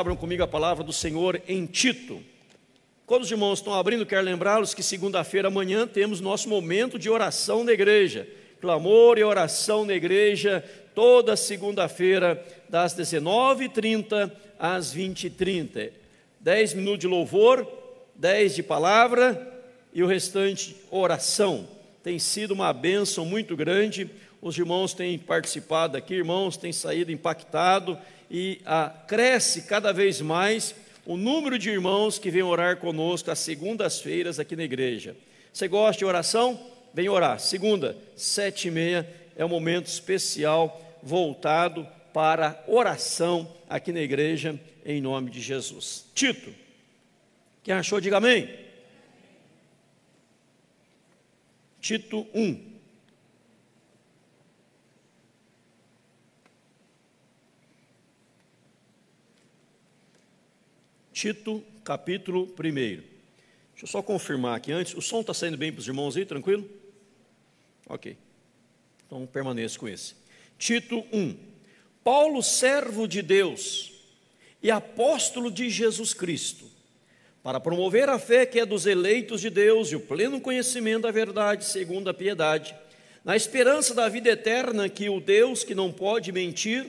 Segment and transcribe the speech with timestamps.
[0.00, 2.22] abram comigo a palavra do Senhor em Tito.
[3.04, 7.62] Quando os irmãos estão abrindo, quero lembrá-los que segunda-feira amanhã temos nosso momento de oração
[7.62, 8.26] na igreja.
[8.62, 15.90] Clamor e oração na igreja, toda segunda-feira, das 19h30 às 20h30.
[16.40, 17.68] 10 minutos de louvor,
[18.14, 19.62] 10 de palavra
[19.92, 21.68] e o restante oração.
[22.02, 24.08] Tem sido uma bênção muito grande.
[24.40, 27.98] Os irmãos têm participado aqui, irmãos têm saído impactado
[28.30, 33.40] e ah, cresce cada vez mais o número de irmãos que vêm orar conosco às
[33.40, 35.16] segundas-feiras aqui na igreja.
[35.52, 36.64] Você gosta de oração?
[36.94, 37.40] Vem orar.
[37.40, 45.00] Segunda, sete e meia, é um momento especial voltado para oração aqui na igreja, em
[45.00, 46.06] nome de Jesus.
[46.14, 46.52] Tito,
[47.62, 48.48] quem achou, diga amém.
[51.80, 52.69] Tito 1.
[61.20, 62.72] Tito, capítulo 1.
[62.72, 63.02] Deixa
[63.82, 64.94] eu só confirmar aqui antes.
[64.94, 66.66] O som está saindo bem para os irmãos aí, tranquilo?
[67.86, 68.16] Ok.
[69.04, 70.14] Então permaneça com esse.
[70.58, 71.36] Tito 1.
[72.02, 73.92] Paulo, servo de Deus
[74.62, 76.64] e apóstolo de Jesus Cristo,
[77.42, 81.10] para promover a fé que é dos eleitos de Deus e o pleno conhecimento da
[81.10, 82.74] verdade segundo a piedade,
[83.22, 86.86] na esperança da vida eterna que o Deus que não pode mentir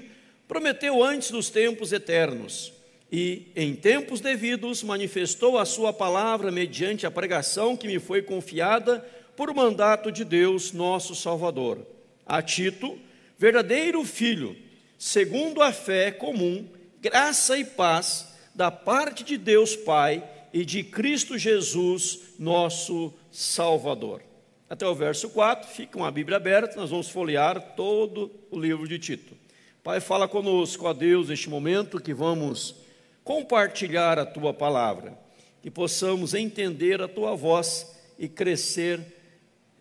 [0.47, 2.79] prometeu antes dos tempos eternos
[3.11, 9.05] e, em tempos devidos, manifestou a Sua palavra mediante a pregação que me foi confiada
[9.35, 11.85] por mandato de Deus, nosso Salvador.
[12.25, 12.97] A Tito,
[13.37, 14.55] verdadeiro filho,
[14.97, 16.65] segundo a fé comum,
[17.01, 20.23] graça e paz da parte de Deus Pai
[20.53, 24.21] e de Cristo Jesus, nosso Salvador.
[24.69, 28.97] Até o verso 4, fica uma Bíblia aberta, nós vamos folhear todo o livro de
[28.97, 29.35] Tito.
[29.83, 32.80] Pai, fala conosco, a Deus, neste momento que vamos
[33.23, 35.17] compartilhar a tua palavra,
[35.61, 38.99] que possamos entender a tua voz e crescer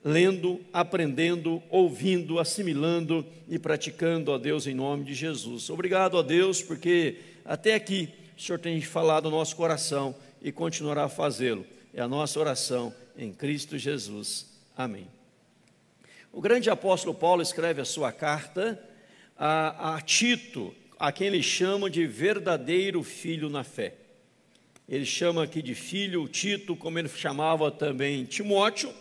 [0.04, 5.68] lendo, aprendendo, ouvindo, assimilando e praticando a Deus em nome de Jesus.
[5.68, 11.04] Obrigado a Deus, porque até aqui o Senhor tem falado ao nosso coração e continuará
[11.04, 11.66] a fazê-lo.
[11.92, 14.46] É a nossa oração em Cristo Jesus.
[14.76, 15.06] Amém.
[16.32, 18.80] O grande apóstolo Paulo escreve a sua carta
[19.36, 23.94] a, a Tito, a quem ele chama de verdadeiro filho na fé.
[24.86, 28.92] Ele chama aqui de filho Tito, como ele chamava também Timóteo.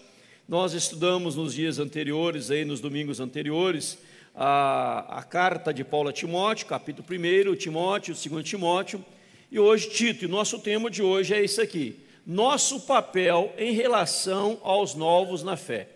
[0.48, 3.98] Nós estudamos nos dias anteriores, aí nos domingos anteriores,
[4.34, 9.04] a, a carta de Paulo a Timóteo, capítulo 1, Timóteo, 2 Timóteo,
[9.52, 10.24] e hoje Tito.
[10.24, 15.58] E nosso tema de hoje é esse aqui: nosso papel em relação aos novos na
[15.58, 15.90] fé.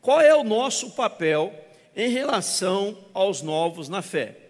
[0.00, 1.54] Qual é o nosso papel
[1.94, 4.47] em relação aos novos na fé?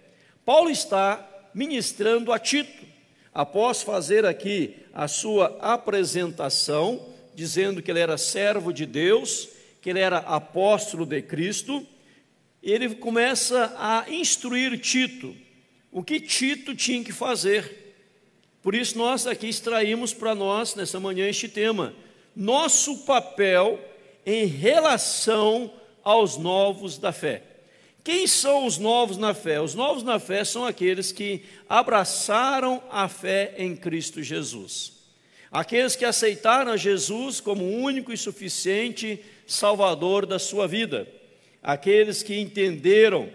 [0.48, 2.86] Paulo está ministrando a Tito,
[3.34, 9.50] após fazer aqui a sua apresentação, dizendo que ele era servo de Deus,
[9.82, 11.86] que ele era apóstolo de Cristo,
[12.62, 15.36] ele começa a instruir Tito,
[15.92, 17.94] o que Tito tinha que fazer.
[18.62, 21.94] Por isso, nós aqui extraímos para nós, nessa manhã, este tema:
[22.34, 23.78] nosso papel
[24.24, 25.70] em relação
[26.02, 27.47] aos novos da fé.
[28.02, 29.60] Quem são os novos na fé?
[29.60, 34.92] Os novos na fé são aqueles que abraçaram a fé em Cristo Jesus.
[35.50, 41.08] Aqueles que aceitaram Jesus como único e suficiente Salvador da sua vida.
[41.62, 43.30] Aqueles que entenderam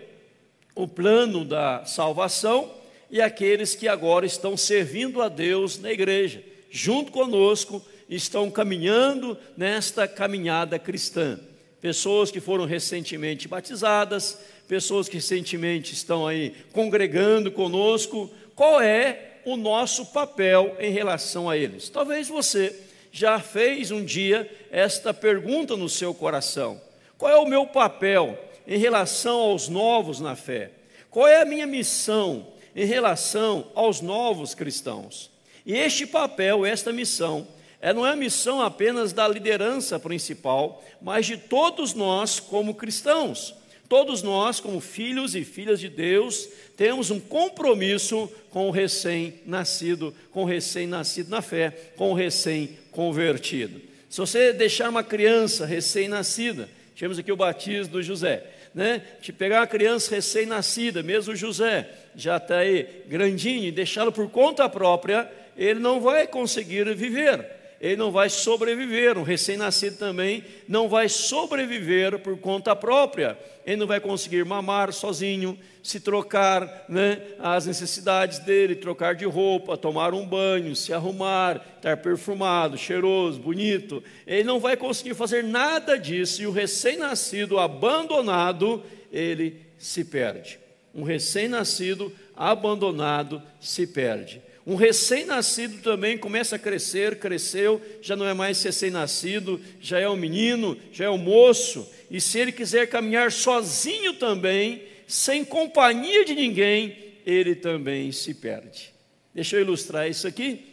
[0.75, 2.71] o plano da salvação
[3.09, 10.07] e aqueles que agora estão servindo a Deus na igreja, junto conosco, estão caminhando nesta
[10.07, 11.39] caminhada cristã.
[11.79, 19.57] Pessoas que foram recentemente batizadas, pessoas que recentemente estão aí congregando conosco, qual é o
[19.57, 21.89] nosso papel em relação a eles?
[21.89, 22.79] Talvez você
[23.11, 26.81] já fez um dia esta pergunta no seu coração:
[27.17, 28.37] qual é o meu papel
[28.67, 30.71] em relação aos novos na fé?
[31.09, 35.29] Qual é a minha missão em relação aos novos cristãos?
[35.65, 37.47] E este papel, esta missão,
[37.79, 43.53] é, não é a missão apenas da liderança principal, mas de todos nós como cristãos.
[43.89, 50.43] Todos nós, como filhos e filhas de Deus, temos um compromisso com o recém-nascido, com
[50.43, 53.81] o recém-nascido na fé, com o recém-convertido.
[54.09, 58.43] Se você deixar uma criança recém-nascida, temos aqui o batismo do José,
[58.73, 59.01] né?
[59.21, 64.29] De pegar uma criança recém-nascida, mesmo o José, já está aí grandinho, e deixá-lo por
[64.29, 69.17] conta própria, ele não vai conseguir viver ele não vai sobreviver.
[69.17, 73.37] Um recém-nascido também não vai sobreviver por conta própria.
[73.65, 79.75] Ele não vai conseguir mamar sozinho, se trocar né, as necessidades dele, trocar de roupa,
[79.75, 84.01] tomar um banho, se arrumar, estar perfumado, cheiroso, bonito.
[84.25, 88.81] Ele não vai conseguir fazer nada disso e o recém-nascido abandonado,
[89.11, 90.57] ele se perde.
[90.95, 94.41] Um recém-nascido abandonado se perde.
[94.65, 100.15] Um recém-nascido também começa a crescer, cresceu, já não é mais recém-nascido, já é um
[100.15, 106.33] menino, já é um moço, e se ele quiser caminhar sozinho também, sem companhia de
[106.33, 108.93] ninguém, ele também se perde.
[109.35, 110.65] Deixa eu ilustrar isso aqui.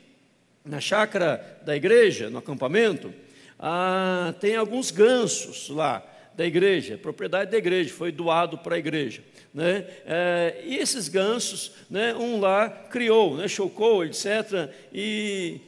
[0.64, 3.12] Na chácara da igreja, no acampamento,
[3.58, 9.22] ah, tem alguns gansos lá da igreja, propriedade da igreja, foi doado para a igreja.
[9.52, 9.84] Né?
[10.06, 14.70] É, e esses gansos, né, um lá criou, né, chocou, etc.
[14.92, 15.60] E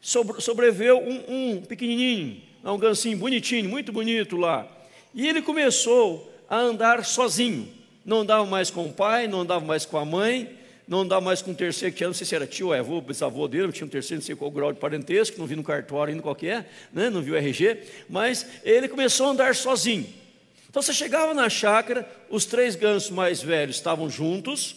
[0.00, 4.66] sobre, sobreveu um, um pequenininho, um gansinho bonitinho, muito bonito lá.
[5.14, 7.68] E ele começou a andar sozinho.
[8.04, 11.40] Não andava mais com o pai, não andava mais com a mãe, não andava mais
[11.40, 13.86] com o terceiro, que tinha, não sei se era tio ou avô, bisavô dele, tinha
[13.86, 17.08] um terceiro, não sei qual grau de parentesco, não vi no cartório ainda qualquer, né,
[17.08, 17.78] não viu RG,
[18.08, 20.06] mas ele começou a andar sozinho.
[20.74, 24.74] Então você chegava na chácara, os três gansos mais velhos estavam juntos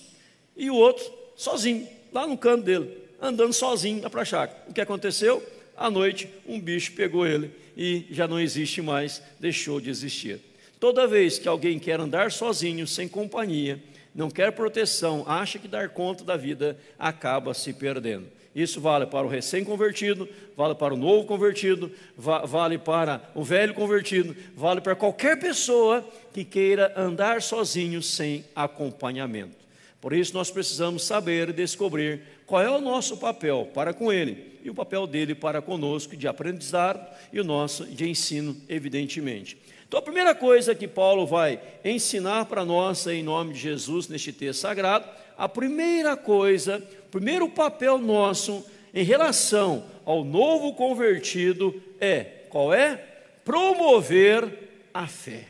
[0.55, 4.61] e o outro sozinho, lá no canto dele, andando sozinho para a chácara.
[4.67, 5.43] O que aconteceu?
[5.75, 10.39] À noite, um bicho pegou ele e já não existe mais, deixou de existir.
[10.79, 13.81] Toda vez que alguém quer andar sozinho, sem companhia,
[14.13, 18.27] não quer proteção, acha que dar conta da vida, acaba se perdendo.
[18.57, 24.35] Isso vale para o recém-convertido, vale para o novo convertido, vale para o velho convertido,
[24.55, 29.55] vale para qualquer pessoa que queira andar sozinho sem acompanhamento.
[30.01, 34.57] Por isso nós precisamos saber e descobrir qual é o nosso papel para com ele
[34.63, 39.55] e o papel dele para conosco de aprendizado e o nosso de ensino, evidentemente.
[39.87, 44.33] Então a primeira coisa que Paulo vai ensinar para nós em nome de Jesus neste
[44.33, 45.07] texto sagrado,
[45.37, 52.95] a primeira coisa primeiro papel nosso em relação ao novo convertido é qual é?
[53.43, 55.47] Promover a fé.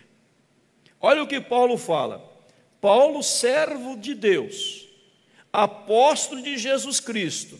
[1.00, 2.24] Olha o que Paulo fala.
[2.82, 4.88] Paulo, servo de Deus,
[5.52, 7.60] apóstolo de Jesus Cristo,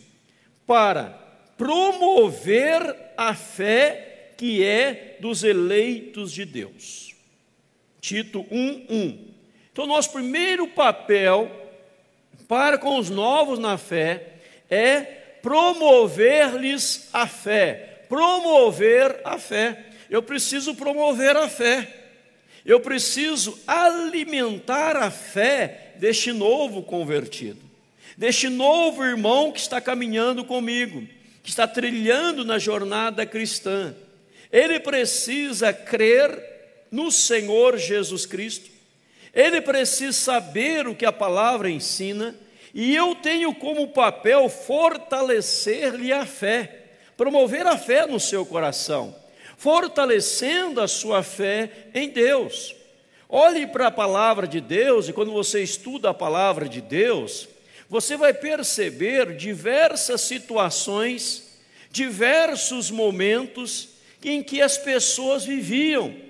[0.66, 1.10] para
[1.56, 7.14] promover a fé que é dos eleitos de Deus.
[8.00, 9.34] Tito 1:1.
[9.72, 11.50] Então, nosso primeiro papel
[12.48, 14.32] para com os novos na fé
[14.70, 15.00] é
[15.42, 18.04] promover-lhes a fé.
[18.08, 19.84] Promover a fé.
[20.08, 21.94] Eu preciso promover a fé.
[22.64, 27.60] Eu preciso alimentar a fé deste novo convertido,
[28.16, 31.06] deste novo irmão que está caminhando comigo,
[31.42, 33.94] que está trilhando na jornada cristã.
[34.52, 38.70] Ele precisa crer no Senhor Jesus Cristo,
[39.38, 42.34] ele precisa saber o que a palavra ensina,
[42.74, 46.86] e eu tenho como papel fortalecer-lhe a fé,
[47.16, 49.14] promover a fé no seu coração,
[49.56, 52.74] fortalecendo a sua fé em Deus.
[53.28, 57.48] Olhe para a palavra de Deus, e quando você estuda a palavra de Deus,
[57.88, 61.60] você vai perceber diversas situações,
[61.92, 63.90] diversos momentos
[64.20, 66.26] em que as pessoas viviam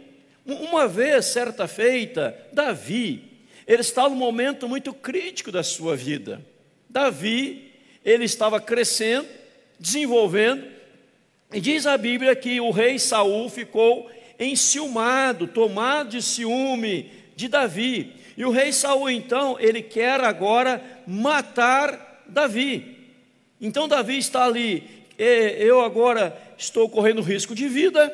[0.55, 3.25] uma vez, certa feita, Davi,
[3.67, 6.41] ele estava num momento muito crítico da sua vida.
[6.89, 7.71] Davi,
[8.05, 9.29] ele estava crescendo,
[9.79, 10.65] desenvolvendo,
[11.53, 18.15] e diz a Bíblia que o rei Saul ficou enciumado, tomado de ciúme de Davi.
[18.37, 22.97] E o rei Saul, então, ele quer agora matar Davi.
[23.61, 24.85] Então Davi está ali,
[25.19, 28.13] eu agora estou correndo risco de vida,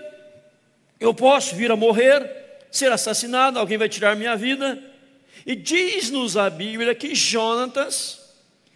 [1.04, 2.28] eu posso vir a morrer,
[2.70, 4.82] ser assassinado, alguém vai tirar minha vida.
[5.46, 8.20] E diz-nos a Bíblia que Jonatas,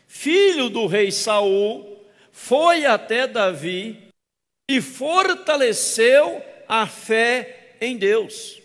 [0.06, 1.98] filho do rei Saul,
[2.30, 4.10] foi até Davi
[4.68, 8.60] e fortaleceu a fé em Deus.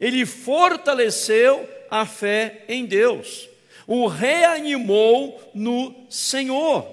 [0.00, 3.48] Ele fortaleceu a fé em Deus.
[3.86, 6.86] O reanimou no Senhor.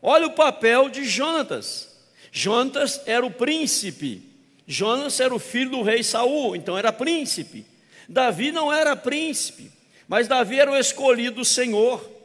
[0.00, 1.96] Olha o papel de Jonatas.
[2.30, 4.25] Jonatas era o príncipe
[4.66, 7.64] Jonas era o filho do rei Saul, então era príncipe.
[8.08, 9.70] Davi não era príncipe,
[10.08, 12.16] mas Davi era o escolhido do Senhor.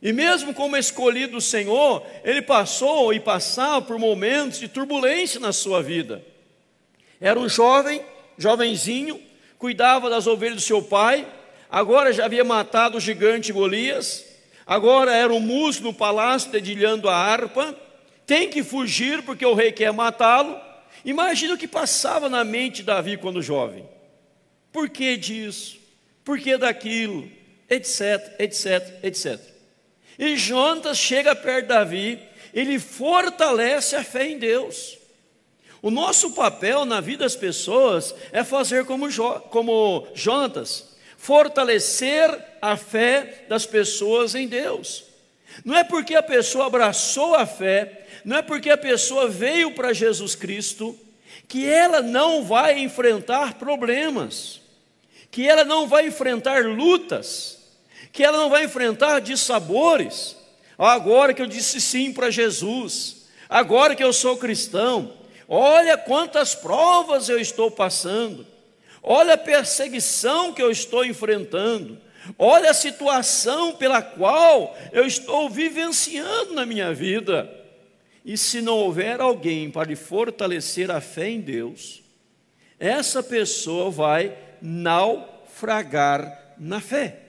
[0.00, 5.52] E mesmo como escolhido do Senhor, ele passou e passava por momentos de turbulência na
[5.52, 6.24] sua vida.
[7.20, 8.02] Era um jovem,
[8.36, 9.20] jovenzinho,
[9.58, 11.26] cuidava das ovelhas do seu pai,
[11.70, 14.24] agora já havia matado o gigante Golias,
[14.66, 17.74] agora era um músico no palácio dedilhando a harpa,
[18.26, 20.73] tem que fugir porque o rei quer matá-lo.
[21.04, 23.88] Imagina o que passava na mente de Davi quando jovem.
[24.72, 25.78] Por que disso?
[26.24, 27.30] Por que daquilo?
[27.68, 29.40] Etc, etc, etc.
[30.18, 32.18] E Jonas chega perto de Davi,
[32.52, 34.98] ele fortalece a fé em Deus.
[35.82, 40.06] O nosso papel na vida das pessoas é fazer como, jo, como
[41.18, 42.30] fortalecer
[42.62, 45.04] a fé das pessoas em Deus.
[45.64, 49.92] Não é porque a pessoa abraçou a fé, não é porque a pessoa veio para
[49.92, 50.98] Jesus Cristo,
[51.46, 54.60] que ela não vai enfrentar problemas,
[55.30, 57.58] que ela não vai enfrentar lutas,
[58.12, 60.36] que ela não vai enfrentar dissabores.
[60.78, 65.12] Agora que eu disse sim para Jesus, agora que eu sou cristão,
[65.46, 68.46] olha quantas provas eu estou passando,
[69.02, 71.98] olha a perseguição que eu estou enfrentando,
[72.38, 77.63] olha a situação pela qual eu estou vivenciando na minha vida.
[78.24, 82.02] E se não houver alguém para lhe fortalecer a fé em Deus,
[82.78, 87.20] essa pessoa vai naufragar na fé.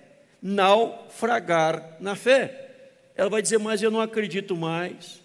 [0.41, 2.61] Naufragar na fé.
[3.15, 5.21] Ela vai dizer, mas eu não acredito mais,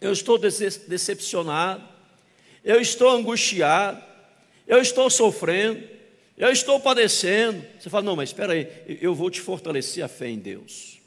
[0.00, 1.82] eu estou decepcionado,
[2.64, 4.02] eu estou angustiado,
[4.66, 5.82] eu estou sofrendo,
[6.36, 7.64] eu estou padecendo.
[7.78, 8.68] Você fala, não, mas espera aí,
[9.00, 11.00] eu vou te fortalecer a fé em Deus.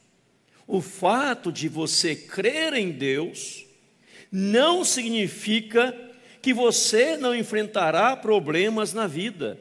[0.66, 3.66] O fato de você crer em Deus
[4.36, 5.96] não significa
[6.42, 9.60] que você não enfrentará problemas na vida.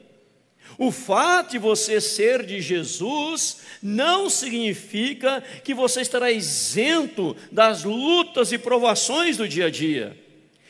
[0.79, 8.51] O fato de você ser de Jesus não significa que você estará isento das lutas
[8.51, 10.17] e provações do dia a dia,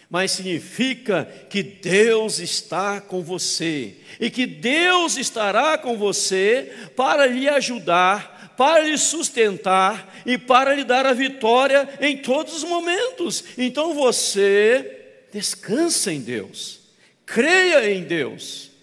[0.10, 7.48] mas significa que Deus está com você e que Deus estará com você para lhe
[7.48, 13.44] ajudar, para lhe sustentar e para lhe dar a vitória em todos os momentos.
[13.58, 16.80] Então você descansa em Deus,
[17.26, 18.74] creia em Deus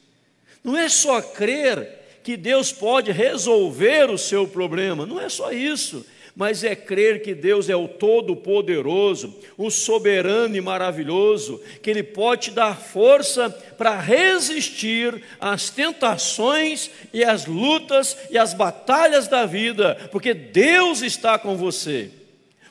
[0.62, 6.04] não é só crer que Deus pode resolver o seu problema, não é só isso,
[6.34, 12.42] mas é crer que Deus é o Todo-Poderoso, o soberano e maravilhoso, que Ele pode
[12.42, 20.08] te dar força para resistir às tentações e às lutas e às batalhas da vida,
[20.10, 22.10] porque Deus está com você.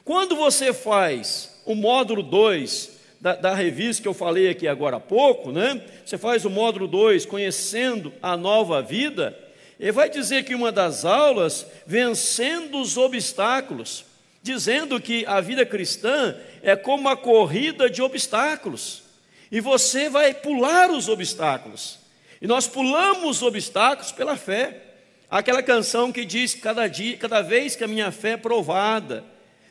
[0.04, 5.00] Quando você faz o módulo 2 da, da, revista que eu falei aqui agora há
[5.00, 5.82] pouco, né?
[6.06, 9.38] Você faz o módulo 2, conhecendo a nova vida,
[9.80, 14.04] ele vai dizer que uma das aulas, vencendo os obstáculos,
[14.44, 19.04] dizendo que a vida cristã é como uma corrida de obstáculos,
[19.50, 21.98] e você vai pular os obstáculos,
[22.42, 24.84] e nós pulamos os obstáculos pela fé.
[25.30, 29.24] Aquela canção que diz: cada dia, cada vez que a minha fé é provada,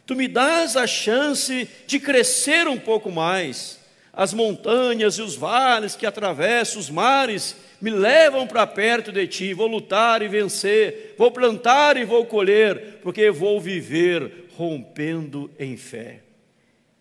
[0.07, 3.77] tu me dás a chance de crescer um pouco mais.
[4.18, 9.54] As montanhas e os vales que atravesso, os mares, me levam para perto de ti.
[9.54, 16.18] Vou lutar e vencer, vou plantar e vou colher, porque vou viver rompendo em fé.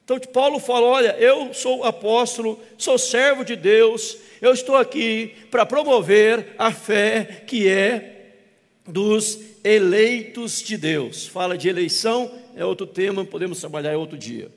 [0.04, 5.66] Então, Paulo fala: Olha, eu sou apóstolo, sou servo de Deus, eu estou aqui para
[5.66, 8.36] promover a fé que é
[8.88, 11.26] dos eleitos de Deus.
[11.26, 14.52] Fala de eleição é outro tema, podemos trabalhar outro dia.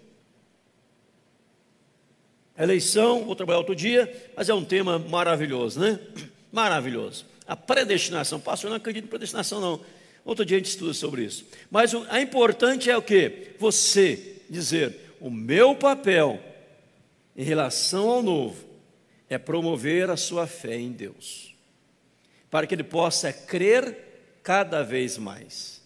[2.62, 5.98] Eleição, vou trabalhar outro dia, mas é um tema maravilhoso, né?
[6.52, 7.24] Maravilhoso.
[7.46, 9.80] A predestinação, pastor, eu não acredito em predestinação, não.
[10.24, 11.46] Outro dia a gente estuda sobre isso.
[11.70, 13.52] Mas o a importante é o que?
[13.58, 16.40] Você dizer: o meu papel
[17.36, 18.64] em relação ao novo
[19.28, 21.54] é promover a sua fé em Deus,
[22.50, 25.80] para que ele possa crer cada vez mais.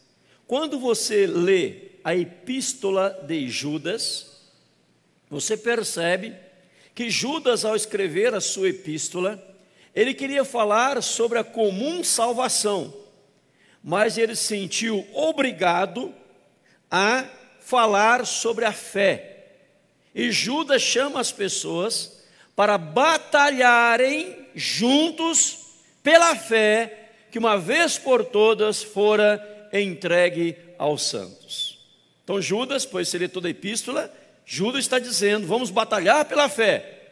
[0.46, 4.42] Quando você lê a epístola de Judas,
[5.30, 6.34] você percebe
[6.94, 9.42] que Judas, ao escrever a sua epístola,
[9.94, 12.94] ele queria falar sobre a comum salvação,
[13.82, 16.14] mas ele se sentiu obrigado
[16.90, 17.24] a
[17.60, 19.46] falar sobre a fé.
[20.14, 22.24] E Judas chama as pessoas
[22.54, 25.58] para batalharem juntos
[26.02, 31.80] pela fé que uma vez por todas fora entregue aos santos.
[32.22, 34.12] Então, Judas, pois seria toda a epístola,
[34.44, 37.02] Judas está dizendo: vamos batalhar pela fé,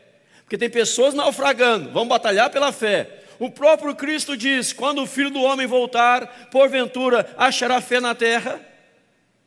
[0.42, 3.22] porque tem pessoas naufragando, vamos batalhar pela fé.
[3.38, 8.60] O próprio Cristo diz: quando o filho do homem voltar, porventura achará fé na terra.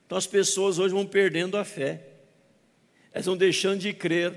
[0.05, 2.01] Então, as pessoas hoje vão perdendo a fé,
[3.11, 4.33] elas vão deixando de crer,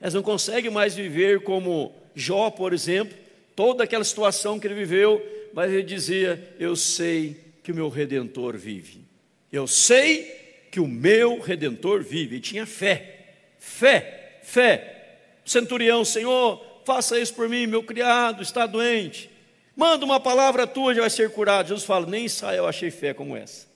[0.00, 3.16] elas não conseguem mais viver como Jó, por exemplo,
[3.54, 8.56] toda aquela situação que ele viveu, mas ele dizia: Eu sei que o meu redentor
[8.56, 9.04] vive.
[9.52, 10.45] Eu sei
[10.76, 12.36] que o meu redentor vive.
[12.36, 15.16] E tinha fé, fé, fé.
[15.42, 19.30] Centurião, Senhor, faça isso por mim, meu criado está doente.
[19.74, 21.68] Manda uma palavra tua, já vai ser curado.
[21.68, 23.66] Jesus fala: nem Israel achei fé como essa.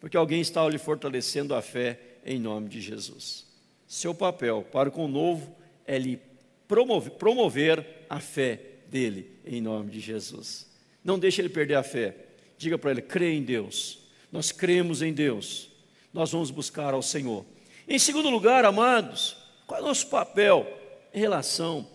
[0.00, 3.46] Porque alguém está lhe fortalecendo a fé em nome de Jesus.
[3.86, 5.54] Seu papel para com o novo
[5.86, 6.18] é lhe
[6.66, 10.68] promover, promover a fé dele em nome de Jesus.
[11.04, 12.16] Não deixe ele perder a fé.
[12.58, 14.00] Diga para ele: crê em Deus.
[14.32, 15.75] Nós cremos em Deus.
[16.12, 17.44] Nós vamos buscar ao Senhor.
[17.88, 19.36] Em segundo lugar, amados,
[19.66, 20.66] qual é o nosso papel
[21.12, 21.86] em relação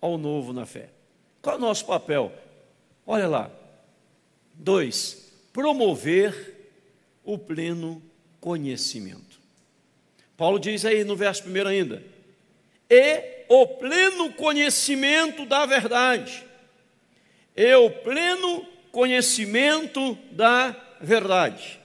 [0.00, 0.90] ao novo na fé?
[1.42, 2.32] Qual é o nosso papel?
[3.06, 3.50] Olha lá.
[4.54, 6.70] Dois, promover
[7.24, 8.02] o pleno
[8.40, 9.40] conhecimento.
[10.36, 12.02] Paulo diz aí no verso primeiro ainda:
[12.88, 16.44] e o pleno conhecimento da verdade.
[17.56, 21.79] E o pleno conhecimento da verdade.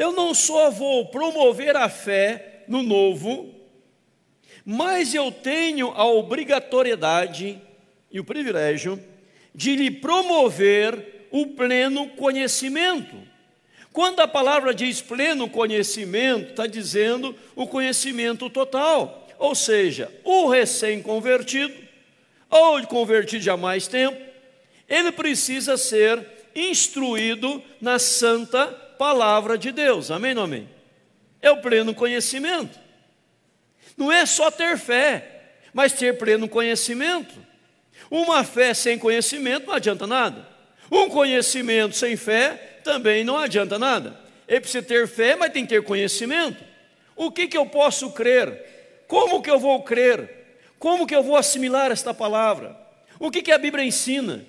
[0.00, 3.54] Eu não só vou promover a fé no novo,
[4.64, 7.60] mas eu tenho a obrigatoriedade
[8.10, 8.98] e o privilégio
[9.54, 13.14] de lhe promover o pleno conhecimento.
[13.92, 19.28] Quando a palavra diz pleno conhecimento, está dizendo o conhecimento total.
[19.38, 21.74] Ou seja, o recém-convertido,
[22.48, 24.18] ou convertido já há mais tempo,
[24.88, 30.10] ele precisa ser instruído na santa palavra de Deus.
[30.10, 30.68] Amém ou amém?
[31.40, 32.78] É o pleno conhecimento.
[33.96, 37.34] Não é só ter fé, mas ter pleno conhecimento.
[38.10, 40.46] Uma fé sem conhecimento não adianta nada.
[40.92, 44.20] Um conhecimento sem fé também não adianta nada.
[44.46, 46.62] Ele precisa ter fé, mas tem que ter conhecimento.
[47.16, 49.04] O que, que eu posso crer?
[49.08, 50.58] Como que eu vou crer?
[50.78, 52.76] Como que eu vou assimilar esta palavra?
[53.18, 54.44] O que, que a Bíblia ensina?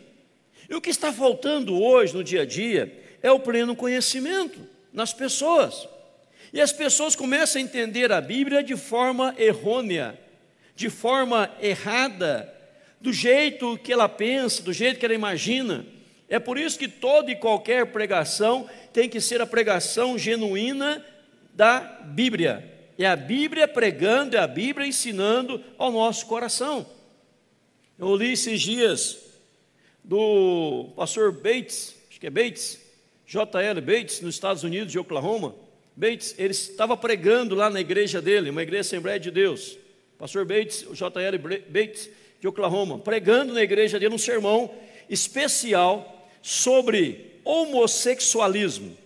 [0.70, 4.60] E o que está faltando hoje no dia a dia é o pleno conhecimento
[4.92, 5.88] nas pessoas.
[6.54, 10.20] E as pessoas começam a entender a Bíblia de forma errônea,
[10.75, 12.54] de forma errada,
[13.00, 15.86] do jeito que ela pensa, do jeito que ela imagina.
[16.28, 21.05] É por isso que toda e qualquer pregação tem que ser a pregação genuína
[21.53, 22.70] da Bíblia.
[22.98, 26.86] É a Bíblia pregando, é a Bíblia ensinando ao nosso coração.
[27.98, 29.18] Eu li esses dias
[30.03, 32.79] do pastor Bates, acho que é Bates,
[33.31, 33.79] J.L.
[33.79, 35.55] Bates, nos Estados Unidos de Oklahoma.
[35.96, 39.77] Bates, ele estava pregando lá na igreja dele, uma igreja Assembleia de Deus.
[40.17, 41.37] Pastor Bates, J.L.
[41.37, 42.09] Bates
[42.41, 44.70] de Oklahoma, pregando na igreja dele um sermão
[45.09, 48.98] especial sobre homossexualismo.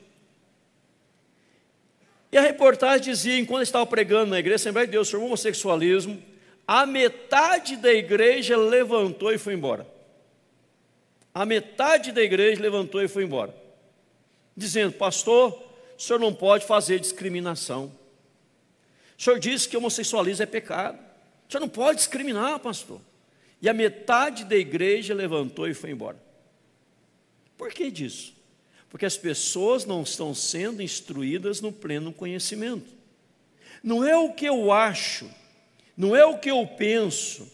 [2.32, 6.20] E a reportagem dizia, enquanto estava pregando na igreja Assembleia de Deus sobre homossexualismo,
[6.68, 9.86] a metade da igreja levantou e foi embora
[11.36, 13.54] a metade da igreja levantou e foi embora,
[14.56, 15.52] dizendo: Pastor,
[15.98, 17.92] o senhor não pode fazer discriminação.
[19.18, 21.00] O senhor disse que homossexualismo é pecado.
[21.48, 23.00] O senhor não pode discriminar, pastor.
[23.62, 26.22] E a metade da igreja levantou e foi embora.
[27.58, 28.34] Por que disso?
[28.90, 32.94] Porque as pessoas não estão sendo instruídas no pleno conhecimento.
[33.84, 35.30] Não é o que eu acho,
[35.96, 37.50] não é o que eu penso,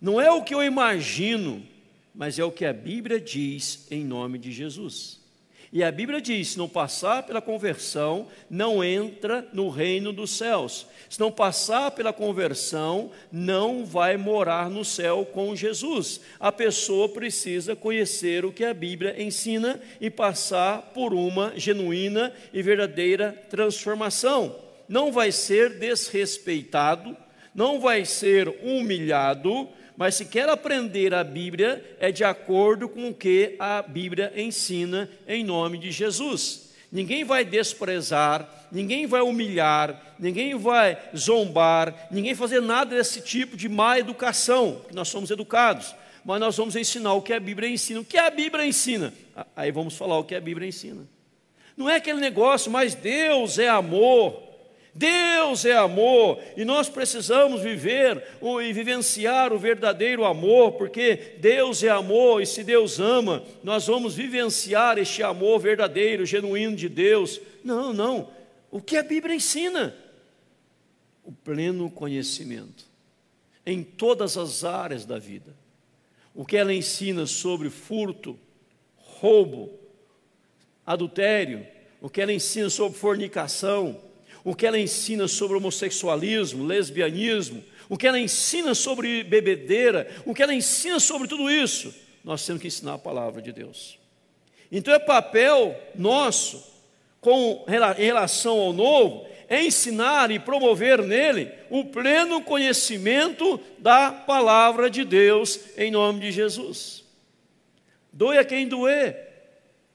[0.00, 1.66] não é o que eu imagino,
[2.14, 5.19] mas é o que a Bíblia diz em nome de Jesus.
[5.72, 10.86] E a Bíblia diz: se não passar pela conversão, não entra no reino dos céus.
[11.08, 16.20] Se não passar pela conversão, não vai morar no céu com Jesus.
[16.40, 22.62] A pessoa precisa conhecer o que a Bíblia ensina e passar por uma genuína e
[22.62, 24.56] verdadeira transformação.
[24.88, 27.16] Não vai ser desrespeitado,
[27.54, 29.68] não vai ser humilhado,
[30.00, 35.10] mas se quer aprender a Bíblia, é de acordo com o que a Bíblia ensina
[35.28, 36.70] em nome de Jesus.
[36.90, 43.68] Ninguém vai desprezar, ninguém vai humilhar, ninguém vai zombar, ninguém fazer nada desse tipo de
[43.68, 45.94] má educação, que nós somos educados.
[46.24, 48.00] Mas nós vamos ensinar o que a Bíblia ensina.
[48.00, 49.12] O que a Bíblia ensina?
[49.54, 51.06] Aí vamos falar o que a Bíblia ensina.
[51.76, 54.49] Não é aquele negócio, mas Deus é amor.
[55.00, 58.22] Deus é amor e nós precisamos viver
[58.62, 64.14] e vivenciar o verdadeiro amor, porque Deus é amor e se Deus ama, nós vamos
[64.14, 67.40] vivenciar este amor verdadeiro, genuíno de Deus.
[67.64, 68.28] Não, não.
[68.70, 69.96] O que a Bíblia ensina?
[71.24, 72.84] O pleno conhecimento
[73.64, 75.56] em todas as áreas da vida.
[76.34, 78.38] O que ela ensina sobre furto,
[78.98, 79.70] roubo,
[80.84, 81.66] adultério,
[82.02, 84.09] o que ela ensina sobre fornicação,
[84.44, 90.42] o que ela ensina sobre homossexualismo, lesbianismo, o que ela ensina sobre bebedeira, o que
[90.42, 93.98] ela ensina sobre tudo isso, nós temos que ensinar a palavra de Deus.
[94.70, 96.64] Então é papel nosso,
[97.20, 105.04] com, em relação ao novo, ensinar e promover nele o pleno conhecimento da palavra de
[105.04, 107.04] Deus, em nome de Jesus.
[108.12, 109.16] Doe a quem doer,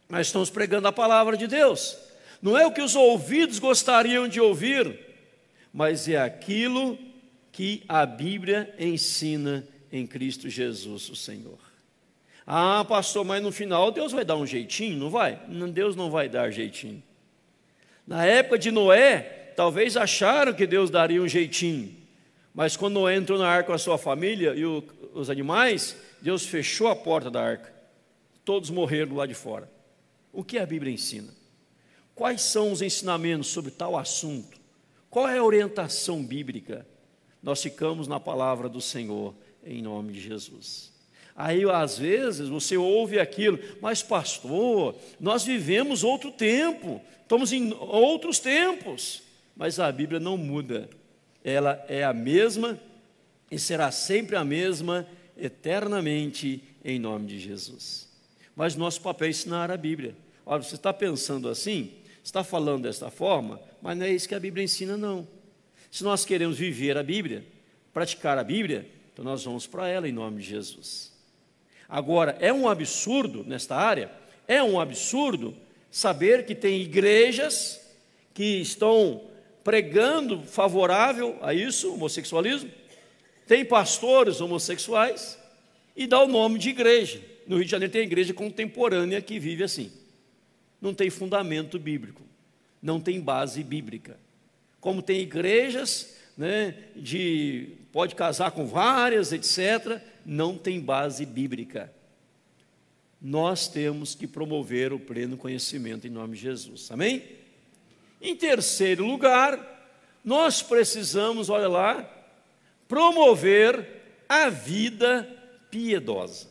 [0.10, 2.04] mas estamos pregando a palavra de Deus.
[2.45, 4.99] Não é o que os ouvidos gostariam de ouvir,
[5.73, 6.95] mas é aquilo
[7.51, 11.58] que a Bíblia ensina em Cristo Jesus, o Senhor.
[12.45, 14.95] Ah, pastor, mas no final Deus vai dar um jeitinho?
[14.99, 15.41] Não vai?
[15.73, 17.01] Deus não vai dar jeitinho.
[18.05, 21.95] Na época de Noé, talvez acharam que Deus daria um jeitinho,
[22.53, 24.84] mas quando Noé entrou na arca com a sua família e o,
[25.15, 27.73] os animais, Deus fechou a porta da arca.
[28.43, 29.67] Todos morreram lá de fora.
[30.31, 31.34] O que a Bíblia ensina?
[32.15, 34.58] Quais são os ensinamentos sobre tal assunto?
[35.10, 36.88] Qual é a orientação bíblica?
[37.43, 40.93] Nós ficamos na palavra do Senhor, em nome de Jesus.
[41.36, 48.39] Aí, às vezes, você ouve aquilo, mas, pastor, nós vivemos outro tempo, estamos em outros
[48.39, 49.21] tempos,
[49.54, 50.89] mas a Bíblia não muda,
[51.43, 52.80] ela é a mesma
[53.51, 55.06] e será sempre a mesma
[55.38, 58.08] eternamente, em nome de Jesus.
[58.56, 60.15] Mas nosso papel é ensinar a Bíblia.
[60.45, 61.91] Olha, você está pensando assim,
[62.25, 65.27] está falando desta forma, mas não é isso que a Bíblia ensina, não.
[65.91, 67.45] Se nós queremos viver a Bíblia,
[67.93, 71.13] praticar a Bíblia, então nós vamos para ela em nome de Jesus.
[71.88, 74.11] Agora, é um absurdo nesta área,
[74.47, 75.55] é um absurdo
[75.91, 77.79] saber que tem igrejas
[78.33, 79.21] que estão
[79.63, 82.71] pregando favorável a isso, homossexualismo,
[83.45, 85.38] tem pastores homossexuais
[85.95, 87.21] e dá o nome de igreja.
[87.45, 89.91] No Rio de Janeiro tem igreja contemporânea que vive assim.
[90.81, 92.21] Não tem fundamento bíblico,
[92.81, 94.17] não tem base bíblica.
[94.79, 101.91] Como tem igrejas né, de pode casar com várias, etc., não tem base bíblica.
[103.21, 106.91] Nós temos que promover o pleno conhecimento em nome de Jesus.
[106.91, 107.23] Amém?
[108.21, 109.75] Em terceiro lugar,
[110.23, 112.09] nós precisamos, olha lá,
[112.88, 113.88] promover
[114.27, 115.27] a vida
[115.71, 116.47] piedosa.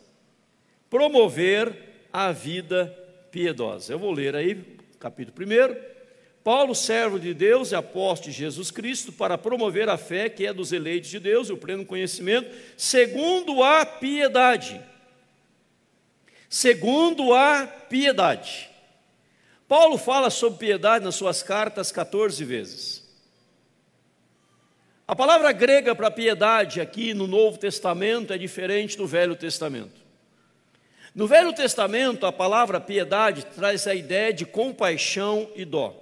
[0.88, 1.76] Promover
[2.12, 3.03] a vida piedosa.
[3.90, 5.94] Eu vou ler aí, capítulo 1.
[6.44, 10.52] Paulo, servo de Deus e apóstolo de Jesus Cristo, para promover a fé que é
[10.52, 14.80] dos eleitos de Deus e o pleno conhecimento, segundo a piedade.
[16.48, 18.70] Segundo a piedade.
[19.66, 23.04] Paulo fala sobre piedade nas suas cartas 14 vezes.
[25.08, 30.03] A palavra grega para piedade aqui no Novo Testamento é diferente do Velho Testamento.
[31.14, 35.94] No Velho Testamento, a palavra piedade traz a ideia de compaixão e dó.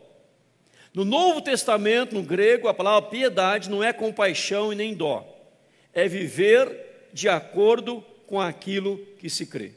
[0.95, 5.27] No Novo Testamento, no grego, a palavra piedade não é compaixão e nem dó,
[5.93, 9.73] é viver de acordo com aquilo que se crê.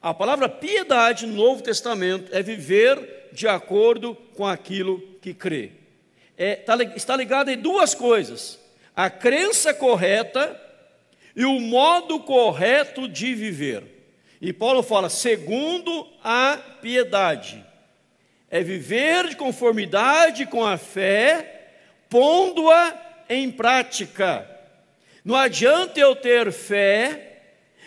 [0.00, 5.72] A palavra piedade no Novo Testamento é viver de acordo com aquilo que crê.
[6.38, 8.58] É, tá, está ligada em duas coisas:
[8.94, 10.58] a crença correta
[11.34, 13.95] e o modo correto de viver.
[14.46, 17.66] E Paulo fala, segundo a piedade
[18.48, 21.72] é viver de conformidade com a fé,
[22.08, 24.48] pondo-a em prática.
[25.24, 27.40] Não adianta eu ter fé,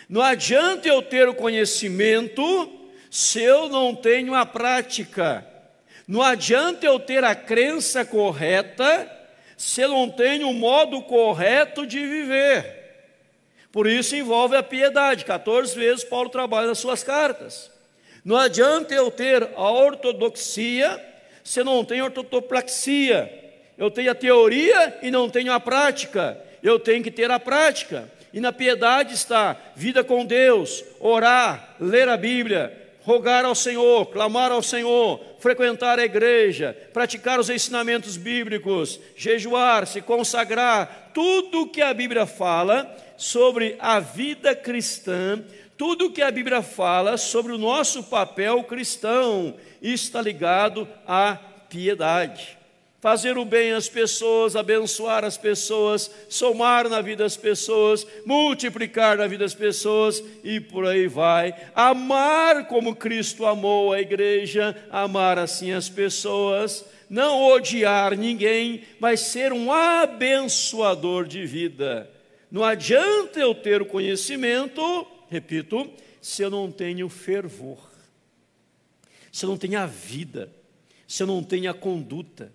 [0.06, 2.70] não adianta eu ter o conhecimento,
[3.10, 5.46] se eu não tenho a prática.
[6.06, 9.10] Não adianta eu ter a crença correta,
[9.56, 12.79] se eu não tenho o modo correto de viver.
[13.72, 15.24] Por isso envolve a piedade.
[15.24, 17.70] 14 vezes Paulo trabalha nas suas cartas.
[18.24, 21.02] Não adianta eu ter a ortodoxia
[21.42, 23.32] se não tenho ortodoxia.
[23.78, 26.38] Eu tenho a teoria e não tenho a prática.
[26.62, 28.10] Eu tenho que ter a prática.
[28.32, 34.52] E na piedade está vida com Deus, orar, ler a Bíblia, rogar ao Senhor, clamar
[34.52, 41.92] ao Senhor, frequentar a igreja, praticar os ensinamentos bíblicos, jejuar, se consagrar, tudo que a
[41.92, 45.44] Bíblia fala sobre a vida cristã
[45.76, 51.38] tudo que a Bíblia fala sobre o nosso papel cristão está ligado à
[51.70, 52.58] piedade.
[53.00, 59.26] Fazer o bem às pessoas, abençoar as pessoas, somar na vida das pessoas, multiplicar na
[59.26, 61.54] vida das pessoas e por aí vai.
[61.74, 69.50] Amar como Cristo amou a igreja, amar assim as pessoas, não odiar ninguém, mas ser
[69.50, 72.19] um abençoador de vida.
[72.50, 75.88] Não adianta eu ter o conhecimento repito,
[76.20, 77.78] se eu não tenho fervor,
[79.32, 80.52] se eu não tenho a vida,
[81.06, 82.52] se eu não tenho a conduta.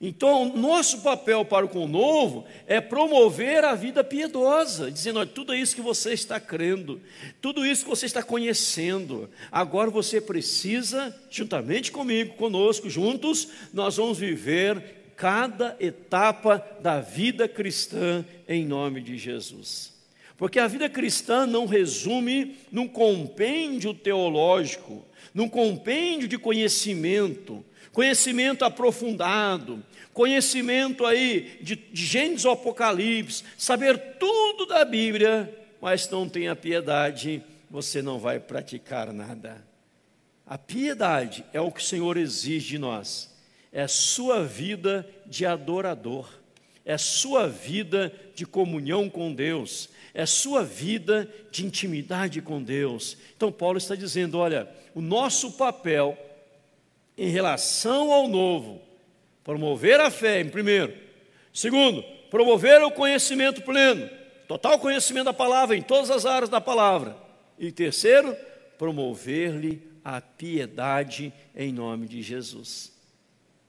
[0.00, 5.54] Então, nosso papel para com o novo é promover a vida piedosa, dizendo: olha, tudo
[5.54, 7.00] isso que você está crendo,
[7.40, 14.18] tudo isso que você está conhecendo, agora você precisa, juntamente comigo, conosco, juntos, nós vamos
[14.18, 19.94] viver cada etapa da vida cristã em nome de Jesus.
[20.36, 29.82] Porque a vida cristã não resume num compêndio teológico, num compêndio de conhecimento, conhecimento aprofundado,
[30.12, 37.42] conhecimento aí de, de Gênesis ao Apocalipse, saber tudo da Bíblia, mas não tenha piedade,
[37.70, 39.64] você não vai praticar nada.
[40.46, 43.33] A piedade é o que o Senhor exige de nós,
[43.74, 46.30] é sua vida de adorador,
[46.84, 53.18] é sua vida de comunhão com Deus, é sua vida de intimidade com Deus.
[53.36, 56.16] Então, Paulo está dizendo: olha, o nosso papel
[57.18, 58.80] em relação ao novo,
[59.42, 60.94] promover a fé, em primeiro.
[61.52, 64.08] Segundo, promover o conhecimento pleno,
[64.46, 67.16] total conhecimento da palavra, em todas as áreas da palavra.
[67.58, 68.36] E terceiro,
[68.78, 72.93] promover-lhe a piedade em nome de Jesus.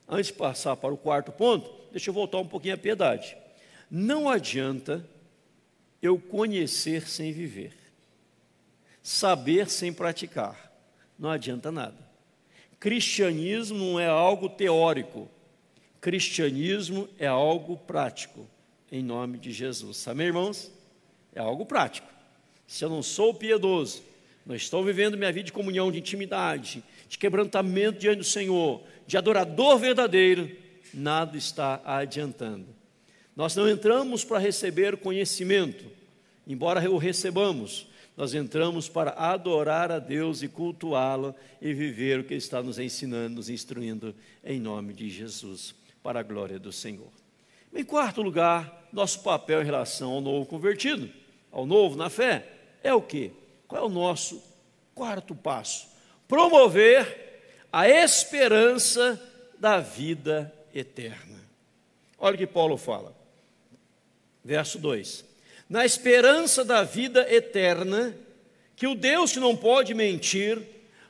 [0.08, 3.36] Antes de passar para o quarto ponto, deixa eu voltar um pouquinho à piedade.
[3.90, 5.08] Não adianta
[6.02, 7.74] eu conhecer sem viver,
[9.02, 10.72] saber sem praticar,
[11.18, 11.98] não adianta nada.
[12.80, 15.28] Cristianismo não é algo teórico,
[16.00, 18.48] cristianismo é algo prático,
[18.92, 20.08] em nome de Jesus.
[20.08, 20.72] Amém, irmãos?
[21.34, 22.08] É algo prático.
[22.68, 24.04] Se eu não sou piedoso,
[24.46, 29.18] não estou vivendo minha vida de comunhão, de intimidade, de quebrantamento diante do Senhor, de
[29.18, 30.50] adorador verdadeiro,
[30.94, 32.68] nada está adiantando.
[33.36, 35.86] Nós não entramos para receber conhecimento,
[36.48, 42.34] embora o recebamos, nós entramos para adorar a Deus e cultuá-lo e viver o que
[42.34, 47.12] Ele está nos ensinando, nos instruindo, em nome de Jesus, para a glória do Senhor.
[47.74, 51.10] Em quarto lugar, nosso papel em relação ao novo convertido,
[51.52, 52.48] ao novo na fé,
[52.82, 53.34] é o que?
[53.68, 54.42] Qual é o nosso
[54.94, 55.90] quarto passo?
[56.26, 57.25] Promover
[57.76, 59.22] a esperança
[59.60, 61.42] da vida eterna.
[62.18, 63.14] Olha o que Paulo fala,
[64.42, 65.26] verso 2:
[65.70, 68.16] na esperança da vida eterna,
[68.78, 70.58] que o Deus que não pode mentir,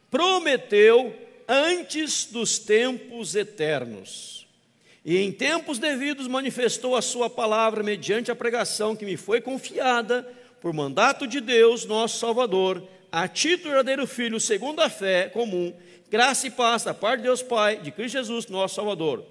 [0.09, 1.15] prometeu
[1.47, 4.47] antes dos tempos eternos.
[5.05, 10.27] E em tempos devidos manifestou a sua palavra mediante a pregação que me foi confiada
[10.59, 15.73] por mandato de Deus, nosso Salvador, a título verdadeiro Filho, segundo a fé comum,
[16.09, 19.25] graça e paz da parte de Deus Pai, de Cristo Jesus, nosso Salvador.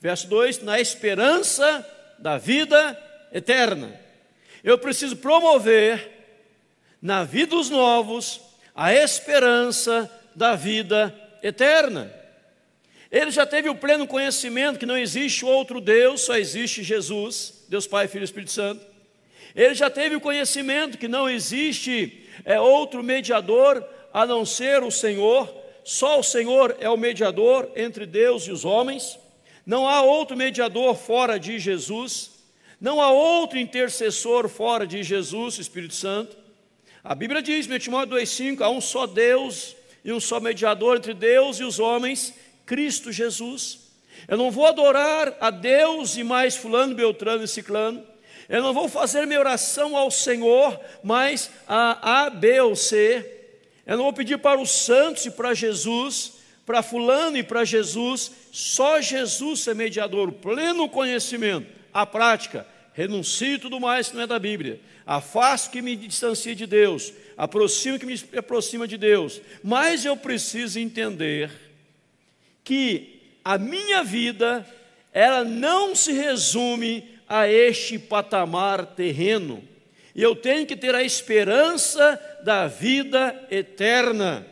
[0.00, 1.86] Verso 2: na esperança
[2.18, 2.98] da vida
[3.32, 4.02] eterna
[4.62, 6.10] eu preciso promover
[7.00, 8.40] na vida dos novos
[8.74, 12.12] a esperança da vida eterna.
[13.10, 17.86] Ele já teve o pleno conhecimento que não existe outro Deus, só existe Jesus, Deus
[17.86, 18.86] Pai, Filho e Espírito Santo.
[19.54, 24.90] Ele já teve o conhecimento que não existe é, outro mediador a não ser o
[24.90, 25.52] Senhor,
[25.84, 29.18] só o Senhor é o mediador entre Deus e os homens.
[29.64, 32.30] Não há outro mediador fora de Jesus.
[32.80, 36.36] Não há outro intercessor fora de Jesus, Espírito Santo.
[37.02, 41.14] A Bíblia diz, em Timóteo 2,5: há um só Deus e um só mediador entre
[41.14, 42.34] Deus e os homens,
[42.66, 43.92] Cristo Jesus.
[44.28, 48.11] Eu não vou adorar a Deus e mais Fulano, Beltrano e Ciclano.
[48.48, 53.24] Eu não vou fazer minha oração ao Senhor, mas a A, B ou C.
[53.86, 58.30] Eu não vou pedir para os santos e para Jesus, para Fulano e para Jesus.
[58.52, 64.38] Só Jesus é mediador, pleno conhecimento, a prática renuncio tudo mais que não é da
[64.38, 70.16] Bíblia, afasto que me distancie de Deus, aproximo que me aproxima de Deus, mas eu
[70.16, 71.50] preciso entender
[72.62, 74.66] que a minha vida,
[75.12, 79.62] ela não se resume a este patamar terreno,
[80.14, 84.46] e eu tenho que ter a esperança da vida eterna,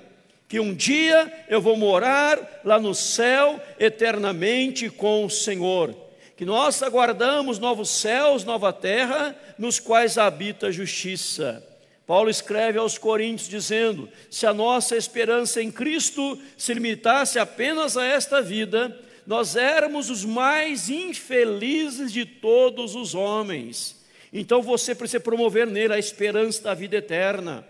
[0.49, 5.95] que um dia eu vou morar lá no céu eternamente com o Senhor
[6.41, 11.63] que nós aguardamos novos céus, nova terra, nos quais habita a justiça.
[12.07, 18.07] Paulo escreve aos Coríntios dizendo: se a nossa esperança em Cristo se limitasse apenas a
[18.07, 24.05] esta vida, nós éramos os mais infelizes de todos os homens.
[24.33, 27.67] Então você precisa promover nele a esperança da vida eterna.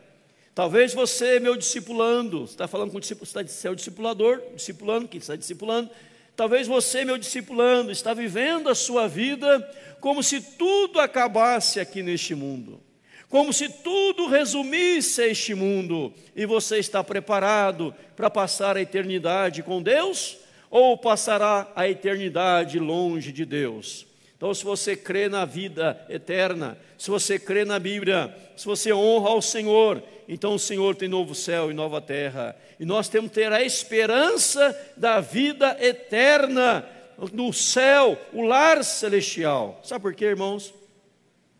[0.54, 5.18] Talvez você, meu discipulando, está falando com o discípulo, você é o discipulador, discipulando, que
[5.18, 5.90] está discipulando,
[6.40, 9.60] Talvez você, meu discipulando, está vivendo a sua vida
[10.00, 12.80] como se tudo acabasse aqui neste mundo,
[13.28, 19.62] como se tudo resumisse a este mundo, e você está preparado para passar a eternidade
[19.62, 20.38] com Deus
[20.70, 24.06] ou passará a eternidade longe de Deus?
[24.36, 29.28] Então, se você crê na vida eterna, se você crê na Bíblia, se você honra
[29.28, 32.56] ao Senhor, então o Senhor tem novo céu e nova terra.
[32.78, 36.88] E nós temos que ter a esperança da vida eterna.
[37.34, 39.78] no céu, o lar celestial.
[39.84, 40.72] Sabe por quê, irmãos?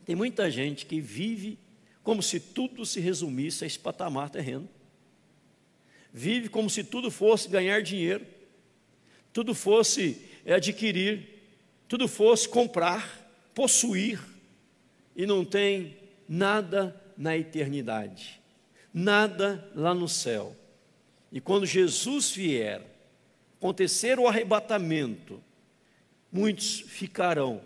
[0.06, 1.58] Tem muita gente que vive
[2.02, 4.66] como se tudo se resumisse a esse patamar terreno.
[6.12, 8.24] Vive como se tudo fosse ganhar dinheiro,
[9.32, 11.28] tudo fosse adquirir,
[11.88, 14.20] tudo fosse comprar, possuir,
[15.14, 15.96] e não tem
[16.28, 18.40] nada na eternidade,
[18.92, 20.56] nada lá no céu.
[21.30, 22.82] E quando Jesus vier,
[23.58, 25.42] acontecer o arrebatamento,
[26.32, 27.60] muitos ficarão,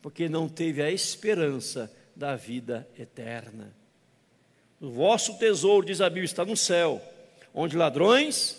[0.00, 3.74] porque não teve a esperança da vida eterna.
[4.80, 7.02] O vosso tesouro, diz a Bíblia, está no céu,
[7.52, 8.56] onde ladrões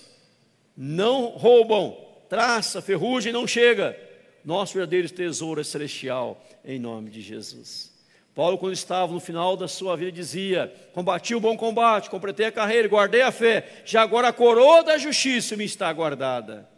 [0.76, 1.98] não roubam,
[2.32, 4.00] traça, ferrugem não chega.
[4.46, 7.92] Nosso verdadeiro tesouro é celestial, em nome de Jesus.
[8.34, 12.52] Paulo, quando estava no final da sua vida, dizia: Combati o bom combate, completei a
[12.52, 16.70] carreira, guardei a fé, já agora a coroa da justiça me está guardada.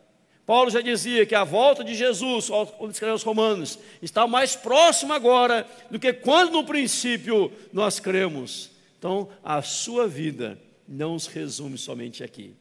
[0.43, 5.13] Paulo já dizia que a volta de Jesus, quando escreveu aos Romanos, está mais próxima
[5.13, 8.71] agora do que quando no princípio nós cremos.
[8.97, 12.55] Então, a sua vida não se resume somente aqui.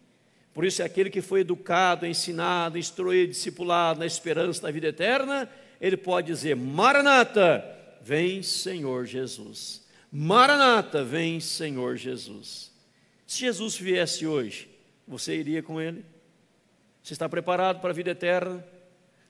[0.55, 5.49] Por isso, é aquele que foi educado, ensinado, instruído, discipulado na esperança da vida eterna,
[5.81, 7.65] ele pode dizer: Maranata,
[8.03, 9.83] vem Senhor Jesus.
[10.11, 12.71] Maranata, vem Senhor Jesus.
[13.27, 14.69] Se Jesus viesse hoje,
[15.09, 16.05] você iria com ele?
[17.03, 18.65] Você está preparado para a vida eterna?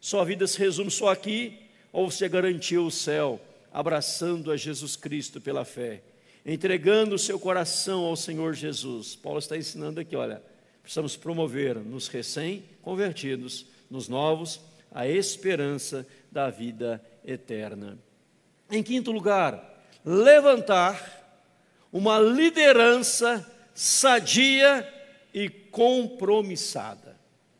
[0.01, 1.59] Sua vida se resume só aqui?
[1.93, 3.41] Ou você garantiu o céu,
[3.73, 6.03] abraçando a Jesus Cristo pela fé,
[6.45, 9.15] entregando o seu coração ao Senhor Jesus?
[9.15, 10.43] Paulo está ensinando aqui, olha,
[10.83, 17.99] precisamos promover nos recém-convertidos, nos novos, a esperança da vida eterna.
[18.71, 21.21] Em quinto lugar, levantar
[21.93, 24.87] uma liderança sadia
[25.33, 27.17] e compromissada.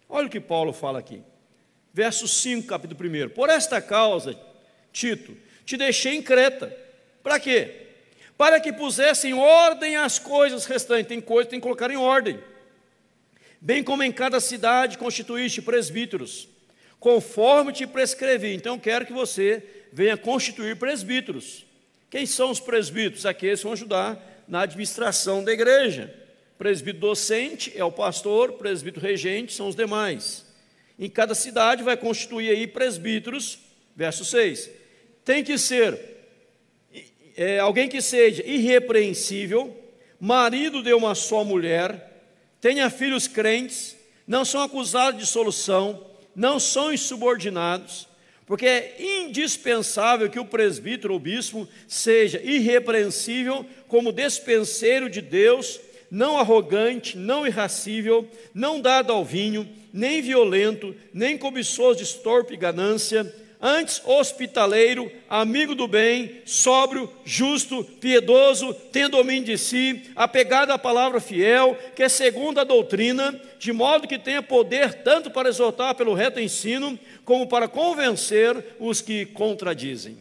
[0.09, 1.23] Olha o que Paulo fala aqui.
[1.93, 3.31] Verso 5, capítulo 1.
[3.31, 4.39] Por esta causa,
[4.93, 6.75] Tito, te deixei em Creta.
[7.23, 7.89] Para quê?
[8.37, 11.07] Para que pusesse em ordem as coisas restantes.
[11.07, 12.39] Tem coisas que tem que colocar em ordem.
[13.65, 16.49] Bem como em cada cidade constituíste presbíteros,
[16.99, 18.53] conforme te prescrevi.
[18.53, 21.65] Então, quero que você venha constituir presbíteros.
[22.11, 23.25] Quem são os presbíteros?
[23.25, 26.13] Aqueles que vão ajudar na administração da igreja.
[26.59, 30.45] Presbítero docente é o pastor, presbítero regente são os demais.
[30.99, 33.61] Em cada cidade vai constituir aí presbíteros,
[33.95, 34.71] verso 6.
[35.25, 36.01] Tem que ser
[37.37, 39.73] é, alguém que seja irrepreensível,
[40.19, 42.12] marido de uma só mulher,
[42.63, 48.09] tenha filhos crentes, não são acusados de solução, não são insubordinados,
[48.47, 56.39] porque é indispensável que o presbítero ou bispo seja irrepreensível como despenseiro de Deus não
[56.39, 63.25] arrogante, não irracível, não dado ao vinho, nem violento, nem cobiçoso de estorpe e ganância,
[63.63, 71.21] antes hospitaleiro, amigo do bem, sóbrio, justo, piedoso, tendo domínio de si, apegado à palavra
[71.21, 76.13] fiel, que é segundo a doutrina, de modo que tenha poder tanto para exortar pelo
[76.13, 80.19] reto ensino, como para convencer os que contradizem.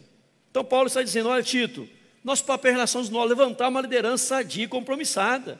[0.48, 1.88] Então Paulo está dizendo, olha Tito,
[2.22, 5.58] nosso papel em relação a nós levantar uma liderança sadia e compromissada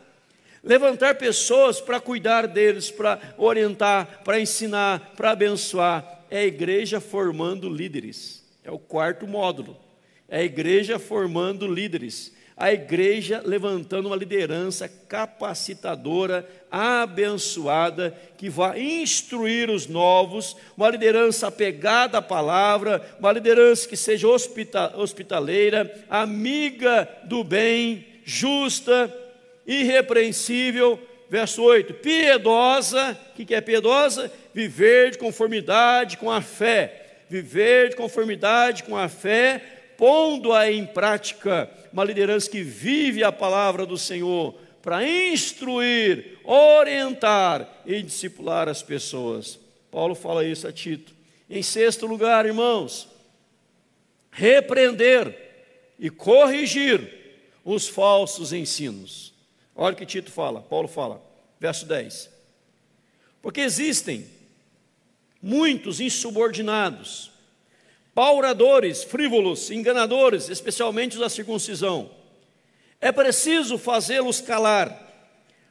[0.64, 6.21] levantar pessoas para cuidar deles, para orientar, para ensinar, para abençoar.
[6.32, 8.42] É a igreja formando líderes.
[8.64, 9.76] É o quarto módulo.
[10.26, 12.32] É a igreja formando líderes.
[12.56, 22.16] A igreja levantando uma liderança capacitadora, abençoada, que vai instruir os novos, uma liderança apegada
[22.16, 29.14] à palavra, uma liderança que seja hospitaleira, amiga do bem, justa,
[29.66, 30.98] irrepreensível,
[31.32, 34.30] verso 8, piedosa, o que é piedosa?
[34.52, 41.70] Viver de conformidade com a fé, viver de conformidade com a fé, pondo-a em prática,
[41.90, 49.58] uma liderança que vive a palavra do Senhor, para instruir, orientar e discipular as pessoas.
[49.90, 51.14] Paulo fala isso a Tito.
[51.48, 53.08] Em sexto lugar, irmãos,
[54.30, 55.34] repreender
[55.98, 57.08] e corrigir
[57.64, 59.31] os falsos ensinos.
[59.82, 61.20] Olha o que Tito fala, Paulo fala,
[61.58, 62.30] verso 10.
[63.42, 64.30] Porque existem
[65.42, 67.32] muitos insubordinados,
[68.14, 72.12] pauradores, frívolos, enganadores, especialmente os da circuncisão.
[73.00, 74.96] É preciso fazê-los calar,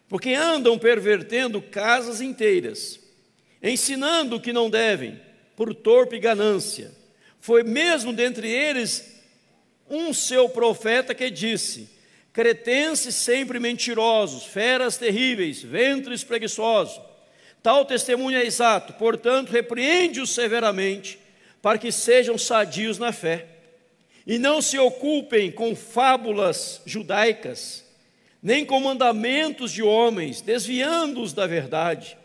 [0.09, 2.99] porque andam pervertendo casas inteiras,
[3.63, 5.21] ensinando o que não devem,
[5.55, 6.91] por torpe ganância.
[7.39, 9.21] Foi mesmo dentre eles
[9.89, 12.00] um seu profeta que disse:
[12.33, 16.99] cretenses sempre mentirosos, feras terríveis, ventres preguiçosos.
[17.61, 21.19] Tal testemunho é exato, portanto, repreende-os severamente,
[21.61, 23.45] para que sejam sadios na fé,
[24.25, 27.85] e não se ocupem com fábulas judaicas,
[28.41, 32.17] nem com mandamentos de homens, desviando-os da verdade.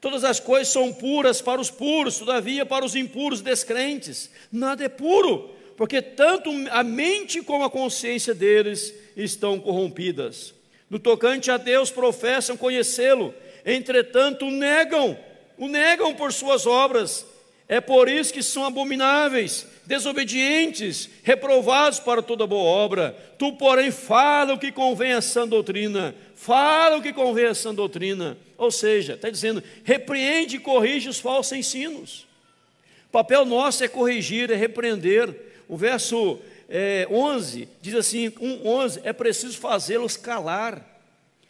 [0.00, 4.88] Todas as coisas são puras para os puros, todavia para os impuros descrentes, nada é
[4.88, 10.54] puro, porque tanto a mente como a consciência deles estão corrompidas.
[10.88, 15.18] No tocante a Deus, professam conhecê-lo, entretanto, negam,
[15.58, 17.26] o negam por suas obras.
[17.66, 23.16] É por isso que são abomináveis, desobedientes, reprovados para toda boa obra.
[23.38, 27.74] Tu, porém, fala o que convém a sã doutrina, fala o que convém a sã
[27.74, 28.36] doutrina.
[28.58, 32.26] Ou seja, está dizendo, repreende e corrige os falsos ensinos.
[33.08, 35.53] O papel nosso é corrigir, é repreender.
[35.68, 36.38] O verso
[36.68, 40.94] é, 11 diz assim: 1, 11, é preciso fazê-los calar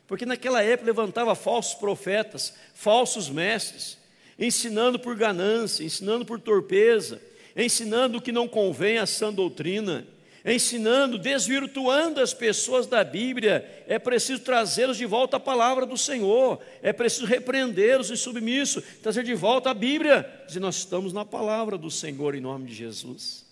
[0.06, 3.98] porque naquela época levantava falsos profetas, falsos mestres,
[4.38, 7.20] ensinando por ganância, ensinando por torpeza,
[7.56, 10.06] ensinando o que não convém à sã doutrina,
[10.44, 13.84] ensinando, desvirtuando as pessoas da Bíblia.
[13.88, 19.24] É preciso trazê-los de volta à palavra do Senhor, é preciso repreendê-los em submisso, trazer
[19.24, 23.43] de volta a Bíblia, dizer, nós estamos na palavra do Senhor em nome de Jesus.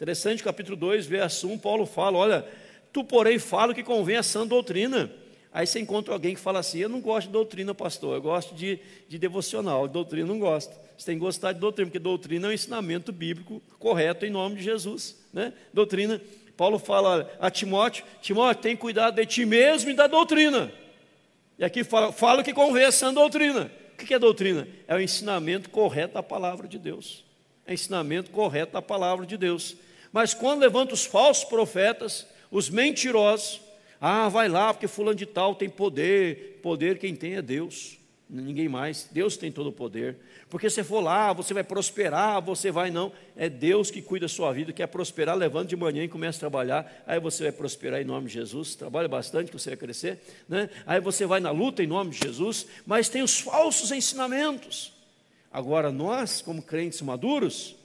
[0.00, 2.46] Interessante, capítulo 2, verso 1, Paulo fala: Olha,
[2.90, 5.12] tu, porém, fala o que convém à sã doutrina.
[5.52, 8.54] Aí você encontra alguém que fala assim: Eu não gosto de doutrina, pastor, eu gosto
[8.54, 10.74] de, de devocional, de doutrina não gosto.
[10.96, 14.56] Você tem que gostar de doutrina, porque doutrina é um ensinamento bíblico correto em nome
[14.56, 15.18] de Jesus.
[15.34, 15.52] Né?
[15.70, 16.18] Doutrina,
[16.56, 20.72] Paulo fala a Timóteo: Timóteo, tem cuidado de ti mesmo e da doutrina.
[21.58, 23.70] E aqui fala, fala que convém essa doutrina.
[23.92, 24.66] O que é doutrina?
[24.88, 27.22] É o ensinamento correto da palavra de Deus.
[27.66, 29.76] É o ensinamento correto da palavra de Deus.
[30.12, 33.60] Mas quando levanta os falsos profetas, os mentirosos,
[34.00, 36.58] ah, vai lá, porque fulano de tal tem poder.
[36.62, 37.98] Poder quem tem é Deus,
[38.28, 39.08] ninguém mais.
[39.12, 40.16] Deus tem todo o poder.
[40.48, 43.12] Porque se for lá, você vai prosperar, você vai não.
[43.36, 46.40] É Deus que cuida da sua vida, quer prosperar, levando de manhã e começa a
[46.40, 47.04] trabalhar.
[47.06, 48.74] Aí você vai prosperar em nome de Jesus.
[48.74, 50.18] Trabalha bastante que você vai crescer.
[50.48, 50.68] Né?
[50.86, 52.66] Aí você vai na luta em nome de Jesus.
[52.84, 54.92] Mas tem os falsos ensinamentos.
[55.52, 57.76] Agora, nós, como crentes maduros,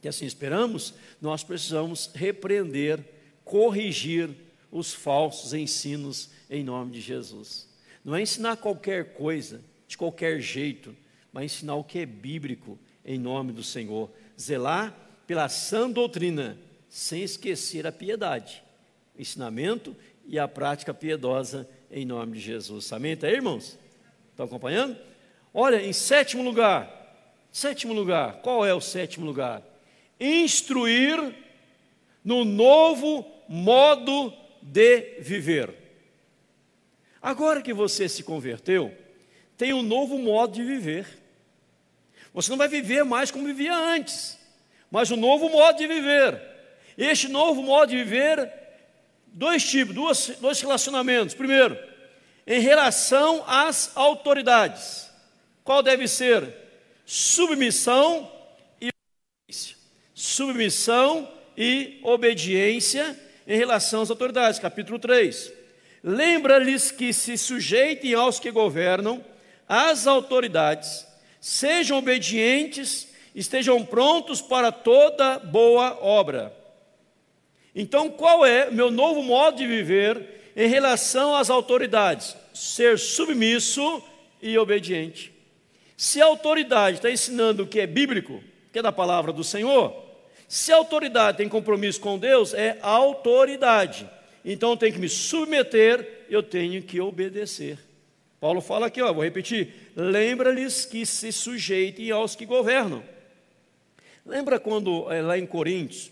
[0.00, 3.00] que assim esperamos, nós precisamos repreender,
[3.44, 4.30] corrigir,
[4.70, 7.68] os falsos ensinos em nome de Jesus.
[8.04, 10.94] Não é ensinar qualquer coisa, de qualquer jeito,
[11.32, 14.10] mas ensinar o que é bíblico em nome do Senhor.
[14.40, 14.94] Zelar
[15.26, 16.56] pela sã doutrina,
[16.88, 18.62] sem esquecer a piedade,
[19.16, 19.94] o ensinamento
[20.26, 22.92] e a prática piedosa em nome de Jesus.
[22.92, 23.16] Amém?
[23.16, 23.78] Tá aí, irmãos?
[24.30, 24.96] Estão acompanhando?
[25.52, 29.62] Olha, em sétimo lugar, sétimo lugar, qual é o sétimo lugar?
[30.20, 31.34] Instruir
[32.22, 35.74] no novo modo de viver.
[37.22, 38.94] Agora que você se converteu,
[39.56, 41.06] tem um novo modo de viver.
[42.32, 44.38] Você não vai viver mais como vivia antes,
[44.90, 46.40] mas um novo modo de viver.
[46.96, 48.52] Este novo modo de viver,
[49.26, 51.34] dois tipos, duas, dois relacionamentos.
[51.34, 51.78] Primeiro,
[52.46, 55.10] em relação às autoridades.
[55.64, 56.54] Qual deve ser?
[57.04, 58.30] Submissão.
[60.20, 64.60] Submissão e obediência em relação às autoridades.
[64.60, 65.50] Capítulo 3.
[66.04, 69.24] Lembra-lhes que se sujeitem aos que governam,
[69.66, 71.06] às autoridades,
[71.40, 76.54] sejam obedientes, estejam prontos para toda boa obra.
[77.74, 82.36] Então, qual é meu novo modo de viver em relação às autoridades?
[82.52, 84.02] Ser submisso
[84.42, 85.32] e obediente.
[85.96, 90.09] Se a autoridade está ensinando o que é bíblico, que é da palavra do Senhor,
[90.50, 94.10] se a autoridade tem compromisso com Deus, é autoridade.
[94.44, 97.78] Então eu tenho que me submeter, eu tenho que obedecer.
[98.40, 103.00] Paulo fala aqui, ó, vou repetir: lembra-lhes que se sujeitem aos que governam.
[104.26, 106.10] Lembra quando é, lá em Coríntios,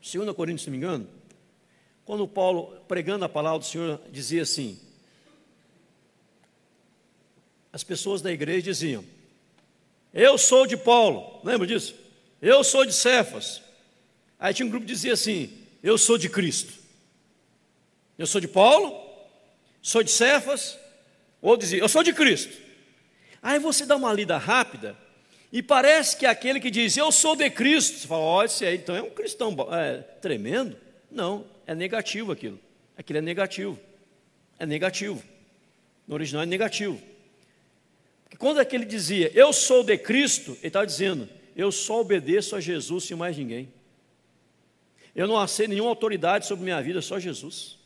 [0.00, 1.06] 2 Coríntios, se não me engano,
[2.06, 4.80] quando Paulo, pregando a palavra do Senhor, dizia assim:
[7.70, 9.04] as pessoas da igreja diziam,
[10.14, 12.07] eu sou de Paulo, lembra disso?
[12.40, 13.62] Eu sou de Cefas.
[14.38, 15.50] Aí tinha um grupo que dizia assim:
[15.82, 16.72] Eu sou de Cristo.
[18.16, 19.00] Eu sou de Paulo,
[19.82, 20.78] sou de Cefas,
[21.42, 22.56] ou dizia: Eu sou de Cristo.
[23.42, 24.96] Aí você dá uma lida rápida
[25.50, 28.76] e parece que aquele que diz Eu sou de Cristo, você fala: Olha, esse aí
[28.76, 30.76] então é um cristão é, tremendo.
[31.10, 32.58] Não, é negativo aquilo.
[32.96, 33.78] Aquilo é negativo.
[34.58, 35.22] É negativo.
[36.06, 37.00] No original é negativo.
[38.24, 41.28] Porque quando aquele dizia Eu sou de Cristo, ele estava dizendo
[41.58, 43.68] eu só obedeço a Jesus e mais ninguém.
[45.12, 47.76] Eu não aceito nenhuma autoridade sobre minha vida, só Jesus.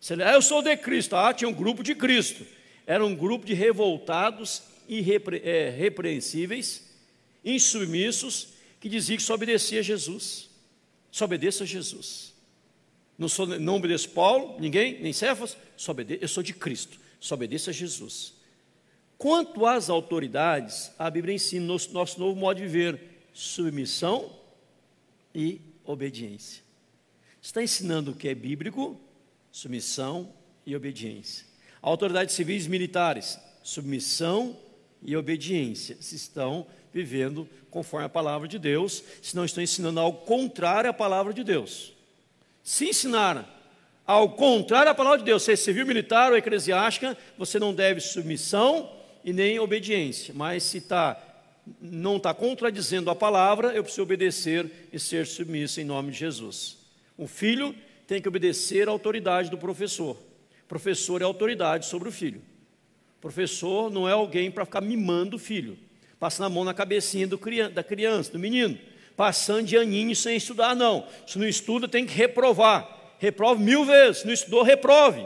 [0.00, 1.14] Você, ah, eu sou de Cristo.
[1.14, 2.44] Ah, tinha um grupo de Cristo.
[2.84, 6.82] era um grupo de revoltados irrepreensíveis,
[7.44, 8.48] é, insubmissos,
[8.80, 10.50] que dizia que só obedecia a Jesus.
[11.12, 12.34] Só obedeça a Jesus.
[13.16, 17.36] Não, sou, não obedeço Paulo, ninguém, nem Cefas, só obedeço, eu sou de Cristo, só
[17.36, 18.34] obedeço a Jesus.
[19.22, 23.00] Quanto às autoridades, a Bíblia ensina no nosso novo modo de viver
[23.32, 24.32] submissão
[25.32, 26.60] e obediência.
[27.40, 29.00] Está ensinando o que é bíblico,
[29.52, 30.28] submissão
[30.66, 31.46] e obediência.
[31.80, 34.58] Autoridades civis e militares, submissão
[35.00, 35.96] e obediência.
[36.00, 40.92] Se estão vivendo conforme a palavra de Deus, se não estão ensinando ao contrário à
[40.92, 41.92] palavra de Deus.
[42.64, 43.46] Se ensinaram
[44.04, 48.00] ao contrário à palavra de Deus, se é civil, militar ou eclesiástica, você não deve
[48.00, 50.34] submissão e nem obediência.
[50.34, 51.20] Mas se tá,
[51.80, 56.78] não está contradizendo a palavra, eu preciso obedecer e ser submisso em nome de Jesus.
[57.16, 57.74] O filho
[58.06, 60.16] tem que obedecer à autoridade do professor.
[60.64, 62.42] O professor é autoridade sobre o filho.
[63.18, 65.78] O professor não é alguém para ficar mimando o filho,
[66.18, 67.38] passando a mão na cabecinha do,
[67.72, 68.78] da criança, do menino,
[69.16, 71.06] passando de aninho sem estudar, não.
[71.26, 73.14] Se não estuda, tem que reprovar.
[73.18, 74.18] Reprove mil vezes.
[74.18, 75.24] Se não estudou, reprove.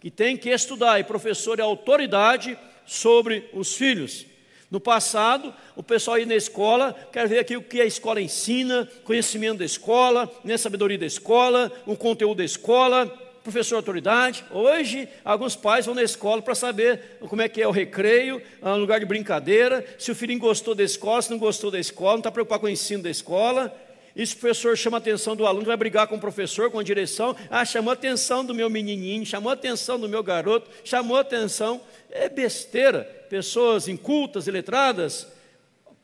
[0.00, 0.98] Que tem que estudar.
[0.98, 2.56] E professor é autoridade
[2.86, 4.26] sobre os filhos.
[4.70, 8.88] No passado, o pessoal ia na escola, quer ver aqui o que a escola ensina,
[9.04, 13.06] conhecimento da escola, né, sabedoria da escola, o conteúdo da escola,
[13.46, 14.44] professor autoridade.
[14.50, 18.76] Hoje, alguns pais vão na escola para saber como é que é o recreio, um
[18.76, 22.18] lugar de brincadeira, se o filhinho gostou da escola, se não gostou da escola, não
[22.18, 23.72] está preocupado com o ensino da escola.
[24.16, 26.82] Isso o professor chama a atenção do aluno, vai brigar com o professor, com a
[26.82, 27.36] direção.
[27.50, 31.20] Ah, chamou a atenção do meu menininho, chamou a atenção do meu garoto, chamou a
[31.20, 31.80] atenção.
[32.10, 33.04] É besteira.
[33.28, 35.26] Pessoas incultas e letradas.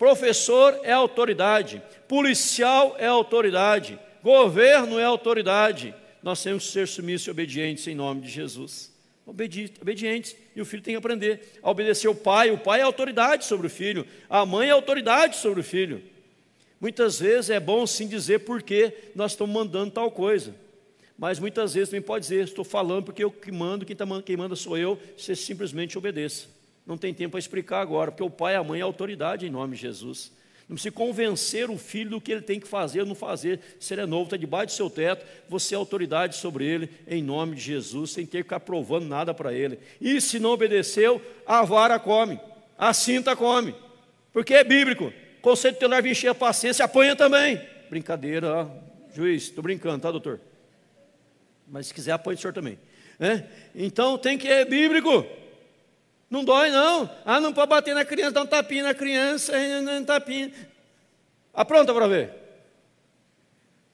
[0.03, 5.95] Professor é autoridade, policial é autoridade, governo é autoridade.
[6.21, 8.93] Nós temos que ser submissos e obedientes em nome de Jesus.
[9.25, 12.51] Obedi obedientes, e o filho tem que aprender a obedecer o pai.
[12.51, 16.03] O pai é autoridade sobre o filho, a mãe é autoridade sobre o filho.
[16.81, 20.53] Muitas vezes é bom sim dizer por que nós estamos mandando tal coisa.
[21.23, 24.37] Mas muitas vezes também pode dizer, estou falando porque eu que mando, quem, tá, quem
[24.37, 26.49] manda sou eu, você simplesmente obedeça.
[26.85, 29.49] Não tem tempo para explicar agora, porque o pai e a mãe é autoridade em
[29.49, 30.33] nome de Jesus.
[30.69, 33.61] Não precisa convencer o filho do que ele tem que fazer ou não fazer.
[33.79, 37.23] Se ele é novo, está debaixo do seu teto, você é autoridade sobre ele, em
[37.23, 39.79] nome de Jesus, sem ter que ficar provando nada para ele.
[40.01, 42.41] E se não obedeceu, a vara come,
[42.77, 43.77] a cinta come,
[44.33, 45.13] porque é bíblico.
[45.41, 47.61] Conceito tutelar vir encher a paciência, apanha também.
[47.89, 48.67] Brincadeira, ó.
[49.15, 50.41] juiz, estou brincando, tá, doutor?
[51.73, 52.79] Mas se quiser, apanha o senhor também.
[53.19, 53.45] É?
[53.75, 55.27] Então tem que é bíblico.
[56.29, 57.11] Não dói, não.
[57.25, 60.53] Ah, não pode bater na criança, dar um tapinha na criança, um tapinha.
[61.53, 62.31] Apronta para ver.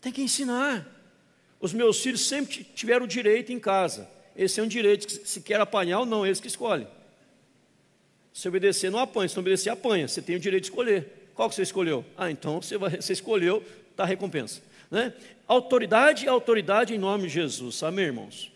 [0.00, 0.86] Tem que ensinar.
[1.60, 4.08] Os meus filhos sempre tiveram o direito em casa.
[4.36, 6.86] Esse é um direito, se quer apanhar ou não, eles que escolhem.
[8.32, 9.28] Se obedecer, não apanha.
[9.28, 10.08] Se não obedecer, apanha.
[10.08, 11.30] Você tem o direito de escolher.
[11.34, 12.04] Qual que você escolheu?
[12.16, 14.60] Ah, então você, vai, você escolheu, está recompensa.
[14.90, 15.12] Né?
[15.46, 18.52] Autoridade autoridade em nome de Jesus, amém, irmãos?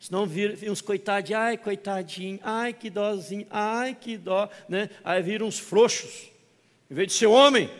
[0.00, 4.88] Senão vir, vir uns coitadinhos, ai, coitadinho, ai, que dózinho, ai, que dó, né?
[5.04, 6.30] Aí viram uns frouxos.
[6.90, 7.70] Em vez de ser homem,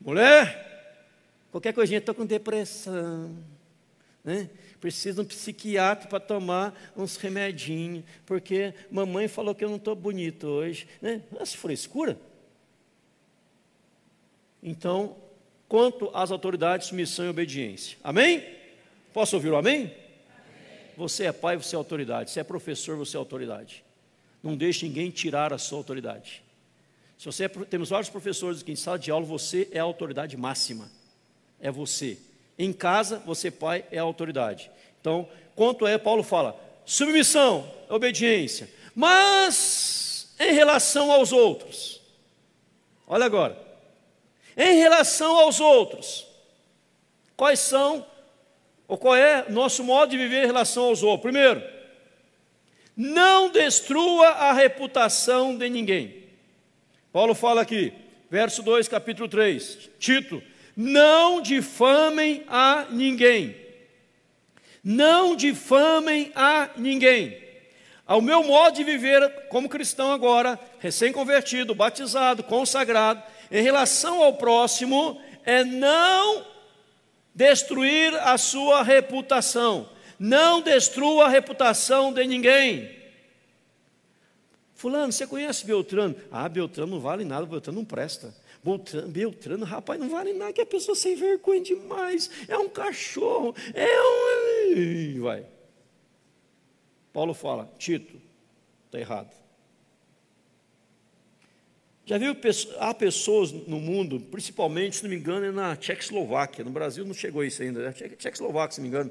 [0.00, 1.04] mulher,
[1.50, 3.36] qualquer coisinha, estou com depressão,
[4.22, 4.48] né?
[4.80, 9.96] Preciso de um psiquiatra para tomar uns remedinhos, porque mamãe falou que eu não estou
[9.96, 11.20] bonito hoje, né?
[11.40, 12.16] Essa frescura.
[14.62, 15.16] Então,
[15.68, 17.98] quanto às autoridades, submissão e obediência.
[18.02, 18.44] Amém?
[19.12, 19.76] Posso ouvir o amém?
[19.82, 19.92] amém?
[20.96, 22.30] Você é pai, você é autoridade.
[22.30, 23.84] Você é professor, você é autoridade.
[24.42, 26.42] Não deixe ninguém tirar a sua autoridade.
[27.18, 30.36] Se você é, temos vários professores aqui em sala de aula, você é a autoridade
[30.36, 30.88] máxima.
[31.60, 32.16] É você.
[32.56, 34.70] Em casa, você pai é a autoridade.
[35.00, 38.70] Então, quanto é, Paulo fala, submissão, obediência.
[38.94, 42.00] Mas em relação aos outros.
[43.06, 43.67] Olha agora.
[44.58, 46.26] Em relação aos outros,
[47.36, 48.04] quais são,
[48.88, 51.30] ou qual é nosso modo de viver em relação aos outros?
[51.30, 51.62] Primeiro,
[52.96, 56.24] não destrua a reputação de ninguém.
[57.12, 57.92] Paulo fala aqui,
[58.28, 60.42] verso 2, capítulo 3, Tito,
[60.76, 63.54] não difamem a ninguém.
[64.82, 67.46] Não difamem a ninguém.
[68.04, 75.20] Ao meu modo de viver como cristão agora, recém-convertido, batizado, consagrado, em relação ao próximo
[75.44, 76.46] é não
[77.34, 79.88] destruir a sua reputação.
[80.18, 82.98] Não destrua a reputação de ninguém.
[84.74, 86.14] Fulano, você conhece Beltrano?
[86.30, 88.34] Ah, Beltrano não vale nada, Beltrano não presta.
[88.62, 92.30] Beltrano, Beltrano, rapaz, não vale nada, que a pessoa sem vergonha demais.
[92.48, 95.22] É um cachorro, é um.
[95.22, 95.46] Vai.
[97.12, 98.20] Paulo fala, Tito,
[98.86, 99.30] Está errado.
[102.08, 102.34] Já viu,
[102.78, 107.12] há pessoas no mundo, principalmente, se não me engano, é na Tchecoslováquia, no Brasil não
[107.12, 109.10] chegou isso ainda, é Tchecoslováquia, se não me engano,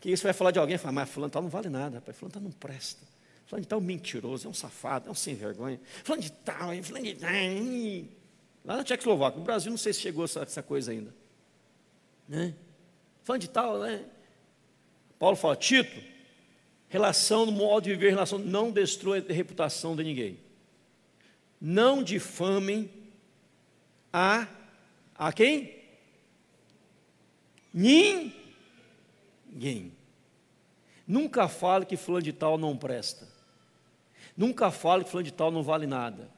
[0.00, 2.32] que você vai falar de alguém fala, mas fulano tal não vale nada, rapaz, fulano
[2.32, 3.00] tal não presta.
[3.46, 5.80] Fulano tal é um mentiroso, é um safado, é um sem vergonha.
[6.02, 7.30] Fulano de tal, fulano de tal.
[8.64, 11.14] Lá na Tchecoslováquia, no Brasil não sei se chegou essa, essa coisa ainda.
[12.28, 12.56] Né?
[13.22, 14.04] Fulano de tal, né?
[15.16, 15.96] Paulo fala, Tito,
[16.88, 20.51] relação no modo de viver, relação, não destrói a reputação de ninguém
[21.64, 22.90] não difamem
[24.12, 24.48] a
[25.14, 25.72] a quem?
[27.72, 28.32] Ninguém.
[31.06, 33.28] Nunca fale que fulano de tal não presta.
[34.36, 36.28] Nunca fale que fulano de tal não vale nada.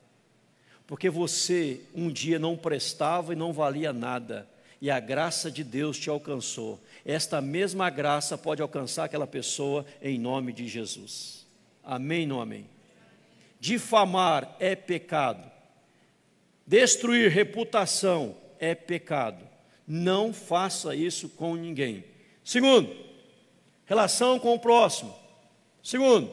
[0.87, 4.47] Porque você um dia não prestava e não valia nada,
[4.79, 6.79] e a graça de Deus te alcançou.
[7.03, 11.47] Esta mesma graça pode alcançar aquela pessoa em nome de Jesus.
[11.83, 12.74] Amém, não amém?
[13.65, 15.43] Difamar é pecado.
[16.67, 19.43] Destruir reputação é pecado.
[19.89, 22.05] Não faça isso com ninguém.
[22.45, 22.95] Segundo,
[23.87, 25.19] relação com o próximo.
[25.83, 26.31] Segundo,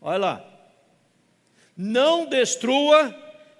[0.00, 0.42] olha lá.
[1.76, 3.14] Não destrua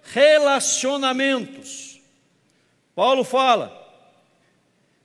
[0.05, 2.01] relacionamentos.
[2.95, 3.82] Paulo fala: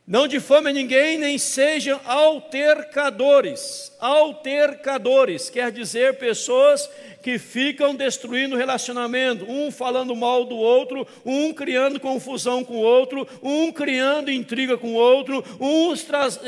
[0.07, 3.91] não difame ninguém, nem sejam altercadores.
[3.99, 6.89] Altercadores quer dizer pessoas
[7.21, 12.81] que ficam destruindo o relacionamento, um falando mal do outro, um criando confusão com o
[12.81, 15.93] outro, um criando intriga com o outro, um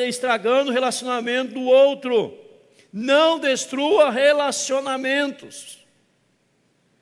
[0.08, 2.34] estragando o relacionamento do outro.
[2.94, 5.80] Não destrua relacionamentos.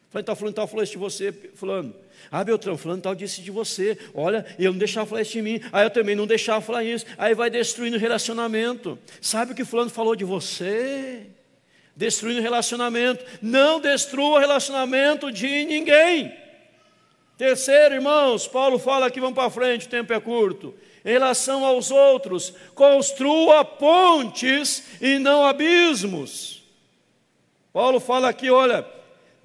[0.10, 1.94] Falei, está falando, está falando isso de você, fulano.
[2.32, 3.98] Ah, Beltrão, fulano tal disse de você.
[4.14, 5.62] Olha, eu não deixava falar isso de mim.
[5.72, 7.06] Aí eu também não deixava falar isso.
[7.18, 8.98] Aí vai destruindo o relacionamento.
[9.22, 11.28] Sabe o que fulano falou de você?
[11.96, 13.24] Destruindo o relacionamento.
[13.42, 16.34] Não destrua o relacionamento de ninguém.
[17.38, 20.74] Terceiro, irmãos, Paulo fala aqui, vamos para frente, o tempo é curto.
[21.06, 26.64] Em relação aos outros, construa pontes e não abismos.
[27.72, 28.86] Paulo fala aqui, olha,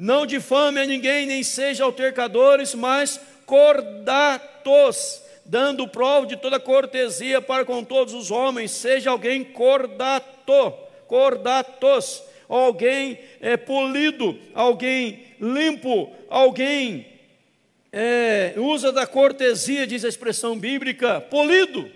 [0.02, 7.64] não difame a ninguém, nem seja altercadores, mas cordatos, dando prova de toda cortesia para
[7.64, 10.74] com todos os homens, seja alguém cordato,
[11.06, 17.06] cordatos, alguém é, polido, alguém limpo, alguém
[17.92, 21.88] é, usa da cortesia, diz a expressão bíblica, polido.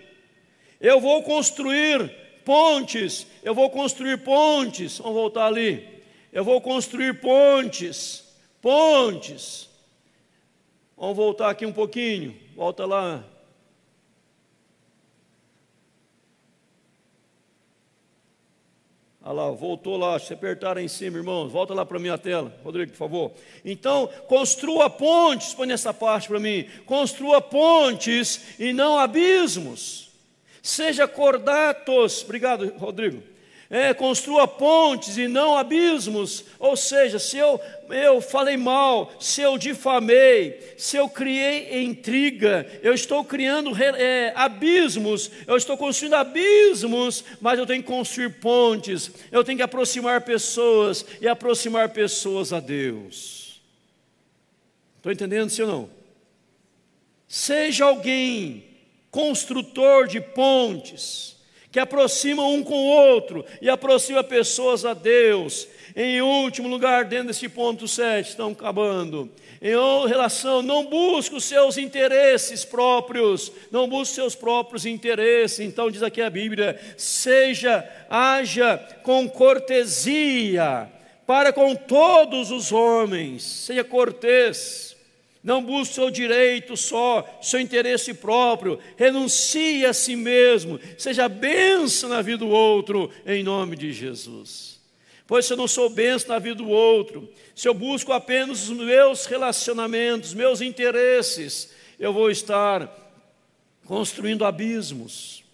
[0.79, 2.09] Eu vou construir
[2.45, 5.96] pontes, eu vou construir pontes, vamos voltar ali
[6.37, 8.23] eu vou construir pontes,
[8.61, 9.67] pontes.
[10.95, 13.23] Vamos voltar aqui um pouquinho, volta lá.
[19.19, 22.55] Olha lá, voltou lá, se apertar em cima, irmãos, volta lá para a minha tela,
[22.63, 23.31] Rodrigo, por favor.
[23.65, 30.11] Então, construa pontes, põe nessa parte para mim, construa pontes e não abismos.
[30.61, 33.36] Seja cordatos, obrigado, Rodrigo
[33.69, 36.45] é, construa pontes e não abismos.
[36.59, 37.59] Ou seja, se eu,
[37.89, 45.29] eu falei mal, se eu difamei, se eu criei intriga, eu estou criando é, abismos,
[45.45, 51.05] eu estou construindo abismos, mas eu tenho que construir pontes, eu tenho que aproximar pessoas
[51.21, 53.61] e aproximar pessoas a Deus.
[54.97, 55.89] Estou entendendo, sim ou não?
[57.27, 58.65] Seja alguém
[59.11, 61.36] construtor de pontes
[61.71, 65.67] que aproximam um com o outro e aproxima pessoas a Deus.
[65.95, 69.29] Em último lugar, dentro desse ponto 7, estão acabando.
[69.61, 75.59] Em relação, não busque os seus interesses próprios, não busque os seus próprios interesses.
[75.59, 80.89] Então, diz aqui a Bíblia: seja, haja com cortesia
[81.25, 84.86] para com todos os homens, seja cortês
[85.47, 88.77] não busque seu direito só, seu interesse próprio.
[88.97, 90.77] Renuncie a si mesmo.
[90.97, 94.77] Seja benção na vida do outro, em nome de Jesus.
[95.25, 98.77] Pois se eu não sou benção na vida do outro, se eu busco apenas os
[98.77, 102.93] meus relacionamentos, meus interesses, eu vou estar
[103.85, 105.45] construindo abismos.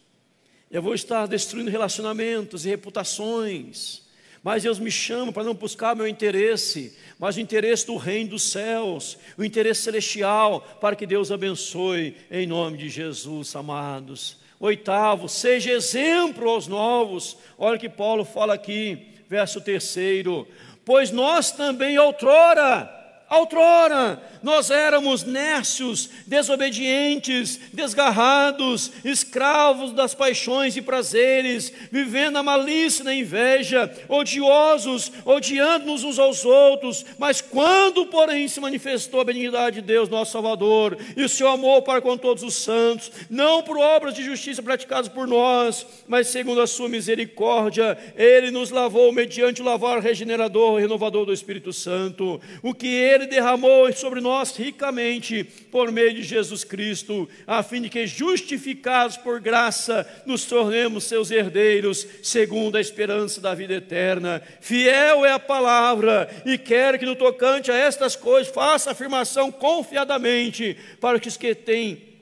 [0.71, 4.01] Eu vou estar destruindo relacionamentos e reputações.
[4.43, 8.43] Mas Deus me chama para não buscar meu interesse, mas o interesse do reino dos
[8.43, 14.37] céus, o interesse celestial, para que Deus abençoe em nome de Jesus, amados.
[14.59, 17.37] Oitavo, seja exemplo aos novos.
[17.57, 20.45] Olha que Paulo fala aqui, verso terceiro.
[20.83, 23.02] Pois nós também outrora,
[23.33, 33.05] Outrora nós éramos nércios, desobedientes, desgarrados, escravos das paixões e prazeres, vivendo a malícia e
[33.05, 37.05] na inveja, odiosos, odiando-nos uns aos outros.
[37.17, 41.81] Mas quando, porém, se manifestou a benignidade de Deus, nosso Salvador, e o seu amor
[41.83, 46.59] para com todos os santos, não por obras de justiça praticadas por nós, mas segundo
[46.59, 52.41] a sua misericórdia, ele nos lavou mediante o lavar regenerador e renovador do Espírito Santo,
[52.61, 57.81] o que ele ele derramou sobre nós ricamente por meio de Jesus Cristo, a fim
[57.81, 64.41] de que, justificados por graça, nos tornemos seus herdeiros, segundo a esperança da vida eterna.
[64.61, 70.77] Fiel é a palavra, e quer que no tocante a estas coisas faça afirmação confiadamente,
[70.99, 72.12] para os que têm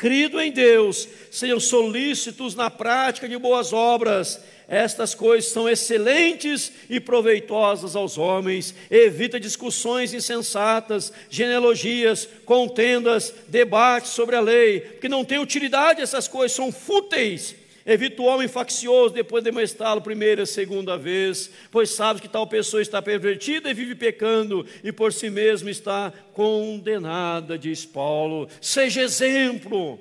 [0.00, 4.40] crido em Deus sejam solícitos na prática de boas obras
[4.70, 8.72] estas coisas são excelentes e proveitosas aos homens.
[8.88, 16.52] Evita discussões insensatas, genealogias, contendas, debates sobre a lei, porque não tem utilidade essas coisas,
[16.54, 17.56] são fúteis.
[17.86, 22.46] Evita o homem faccioso depois de demonstrá-lo primeira e segunda vez, pois sabes que tal
[22.46, 28.48] pessoa está pervertida e vive pecando, e por si mesmo está condenada, diz Paulo.
[28.60, 29.98] Seja exemplo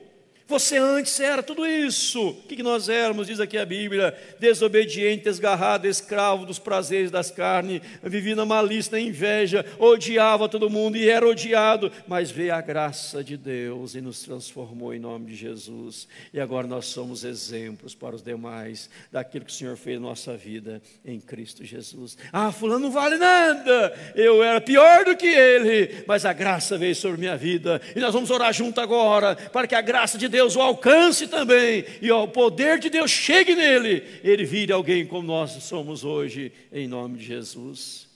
[0.49, 2.29] você antes era tudo isso.
[2.29, 7.81] O que nós éramos, diz aqui a Bíblia: desobediente, desgarrado, escravo dos prazeres das carnes,
[8.01, 11.91] vivia na malícia, na inveja, odiava todo mundo e era odiado.
[12.07, 16.07] Mas veio a graça de Deus e nos transformou em nome de Jesus.
[16.33, 20.35] E agora nós somos exemplos para os demais daquilo que o Senhor fez na nossa
[20.35, 22.17] vida em Cristo Jesus.
[22.33, 26.95] Ah, Fulano não vale nada, eu era pior do que ele, mas a graça veio
[26.95, 27.79] sobre minha vida.
[27.95, 31.27] E nós vamos orar junto agora, para que a graça de Deus Deus o alcance
[31.27, 36.53] também, e o poder de Deus chegue nele, ele vire alguém como nós somos hoje,
[36.71, 38.07] em nome de Jesus.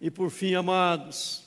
[0.00, 1.44] E por fim, amados,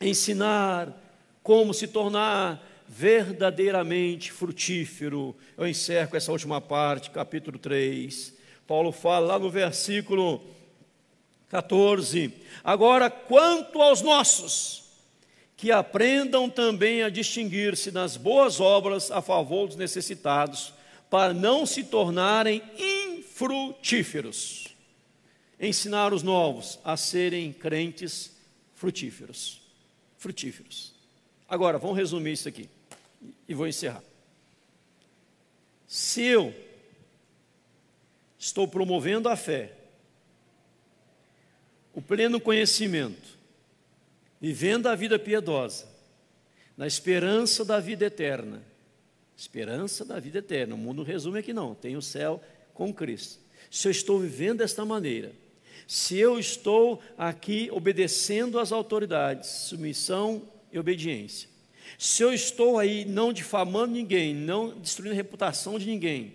[0.00, 0.98] ensinar
[1.42, 5.36] como se tornar verdadeiramente frutífero.
[5.58, 8.34] Eu encerro essa última parte, capítulo 3.
[8.66, 10.42] Paulo fala lá no versículo
[11.50, 12.32] 14:
[12.64, 14.87] Agora, quanto aos nossos,
[15.58, 20.72] que aprendam também a distinguir-se nas boas obras a favor dos necessitados,
[21.10, 24.68] para não se tornarem infrutíferos.
[25.60, 28.36] Ensinar os novos a serem crentes
[28.72, 29.60] frutíferos.
[30.16, 30.94] Frutíferos.
[31.48, 32.70] Agora, vamos resumir isso aqui
[33.48, 34.04] e vou encerrar.
[35.88, 36.54] Se eu
[38.38, 39.72] estou promovendo a fé,
[41.92, 43.37] o pleno conhecimento,
[44.40, 45.86] vivendo a vida piedosa,
[46.76, 48.62] na esperança da vida eterna.
[49.36, 50.74] Esperança da vida eterna.
[50.74, 52.42] O mundo resume aqui não, tem o céu
[52.74, 53.38] com Cristo.
[53.70, 55.32] Se eu estou vivendo desta maneira,
[55.86, 61.48] se eu estou aqui obedecendo às autoridades, submissão e obediência,
[61.96, 66.34] se eu estou aí não difamando ninguém, não destruindo a reputação de ninguém,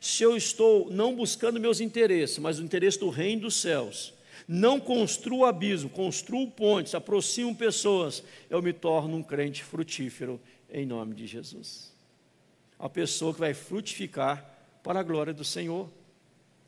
[0.00, 4.14] se eu estou não buscando meus interesses, mas o interesse do reino dos céus,
[4.52, 8.20] não construo abismo, construo pontes, aproximo pessoas,
[8.50, 11.92] eu me torno um crente frutífero em nome de Jesus.
[12.76, 14.44] A pessoa que vai frutificar
[14.82, 15.88] para a glória do Senhor,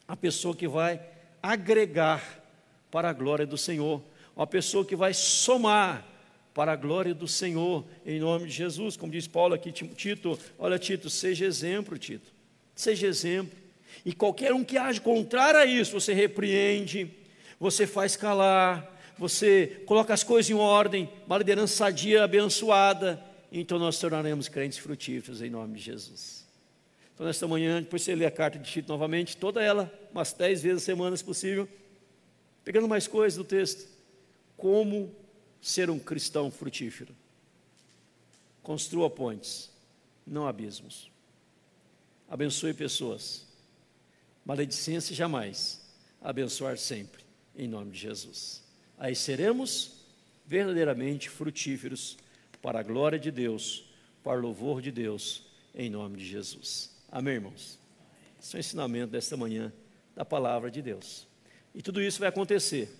[0.06, 1.00] a pessoa que vai
[1.42, 2.40] agregar
[2.88, 4.00] para a glória do Senhor,
[4.36, 6.06] a pessoa que vai somar
[6.54, 10.78] para a glória do Senhor, em nome de Jesus, como diz Paulo aqui, Tito, olha
[10.78, 12.32] Tito, seja exemplo, Tito,
[12.76, 13.58] seja exemplo,
[14.04, 17.21] e qualquer um que age contrário a isso, você repreende,
[17.62, 24.00] você faz calar, você coloca as coisas em ordem, uma liderança sadia, abençoada, então nós
[24.00, 26.44] tornaremos crentes frutíferos em nome de Jesus.
[27.14, 30.60] Então, nesta manhã, depois você lê a carta de Tito novamente, toda ela, umas dez
[30.60, 31.68] vezes a semana, se possível,
[32.64, 33.88] pegando mais coisas do texto.
[34.56, 35.14] Como
[35.60, 37.14] ser um cristão frutífero?
[38.60, 39.70] Construa pontes,
[40.26, 41.12] não abismos.
[42.28, 43.46] Abençoe pessoas.
[44.44, 45.80] Maledicência jamais,
[46.20, 47.21] abençoar sempre
[47.56, 48.62] em nome de Jesus.
[48.98, 50.02] Aí seremos
[50.46, 52.16] verdadeiramente frutíferos
[52.60, 53.84] para a glória de Deus,
[54.22, 56.94] para o louvor de Deus, em nome de Jesus.
[57.10, 57.78] Amém, irmãos?
[58.40, 59.72] Esse é o ensinamento desta manhã
[60.14, 61.26] da palavra de Deus.
[61.74, 62.94] E tudo isso vai acontecer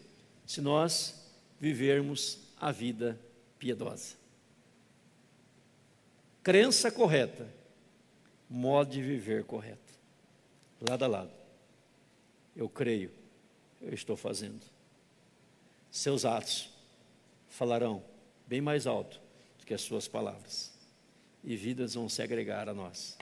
[0.47, 1.31] se nós
[1.61, 3.19] vivermos a vida
[3.59, 4.17] piedosa.
[6.43, 7.49] Crença correta,
[8.49, 9.93] modo de viver correto,
[10.81, 11.31] lado a lado.
[12.57, 13.22] Eu creio
[13.83, 14.65] eu estou fazendo.
[15.91, 16.71] Seus atos
[17.49, 18.03] falarão
[18.47, 19.21] bem mais alto
[19.59, 20.73] do que as suas palavras,
[21.45, 23.19] e vidas vão se agregar a nós,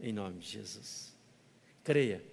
[0.00, 1.12] em nome de Jesus.
[1.82, 2.24] Creia,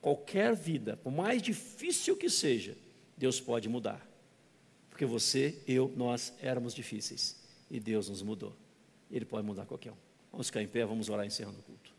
[0.00, 2.76] qualquer vida, por mais difícil que seja,
[3.16, 4.06] Deus pode mudar,
[4.90, 7.36] Porque você, eu, nós éramos difíceis
[7.70, 8.56] e Deus nos mudou.
[9.10, 9.96] Ele pode mudar qualquer um.
[10.32, 11.95] Vamos ficar em pé, vamos orar encerrando o culto.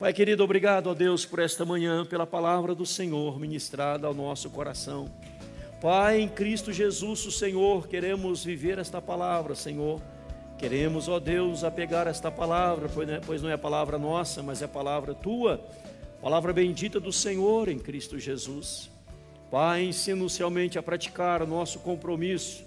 [0.00, 4.48] Pai querido, obrigado a Deus por esta manhã, pela palavra do Senhor ministrada ao nosso
[4.48, 5.10] coração.
[5.78, 10.00] Pai, em Cristo Jesus, o Senhor, queremos viver esta palavra, Senhor.
[10.56, 12.88] Queremos, ó Deus, apegar esta palavra,
[13.26, 15.62] pois não é a palavra nossa, mas é palavra tua,
[16.22, 18.90] palavra bendita do Senhor em Cristo Jesus.
[19.50, 22.64] Pai, ensina-nos realmente a praticar o nosso compromisso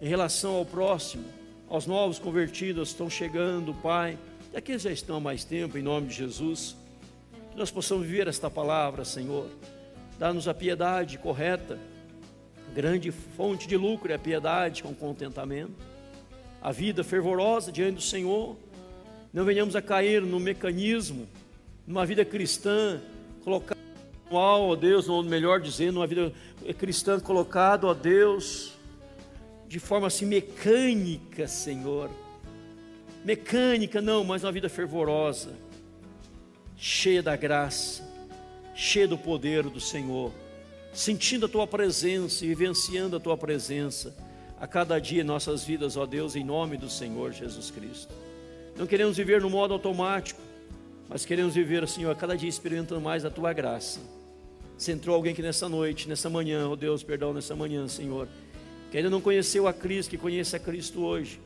[0.00, 1.26] em relação ao próximo,
[1.68, 4.18] aos novos convertidos que estão chegando, Pai
[4.52, 6.76] e aqueles já estão há mais tempo, em nome de Jesus,
[7.50, 9.46] que nós possamos viver esta palavra, Senhor.
[10.18, 11.78] Dá-nos a piedade correta,
[12.74, 15.72] grande fonte de lucro é a piedade com contentamento,
[16.60, 18.54] a vida fervorosa diante do Senhor.
[19.32, 21.26] Não venhamos a cair no mecanismo,
[21.86, 23.00] numa vida cristã,
[23.42, 23.80] colocada
[24.30, 26.32] ó Deus, ou melhor dizendo, uma vida
[26.78, 28.72] cristã colocado, ó Deus,
[29.66, 32.10] de forma assim mecânica, Senhor
[33.24, 35.54] mecânica, não, mas uma vida fervorosa,
[36.76, 38.02] cheia da graça,
[38.74, 40.32] cheia do poder do Senhor,
[40.92, 44.14] sentindo a tua presença e vivenciando a tua presença
[44.60, 48.14] a cada dia em nossas vidas, ó Deus, em nome do Senhor Jesus Cristo.
[48.76, 50.40] Não queremos viver no modo automático,
[51.08, 54.00] mas queremos viver, Senhor, a cada dia experimentando mais a tua graça.
[54.78, 58.28] Se entrou alguém que nessa noite, nessa manhã, ó Deus, perdão, nessa manhã, Senhor,
[58.90, 61.38] que ainda não conheceu a Cristo, que conheça a Cristo hoje,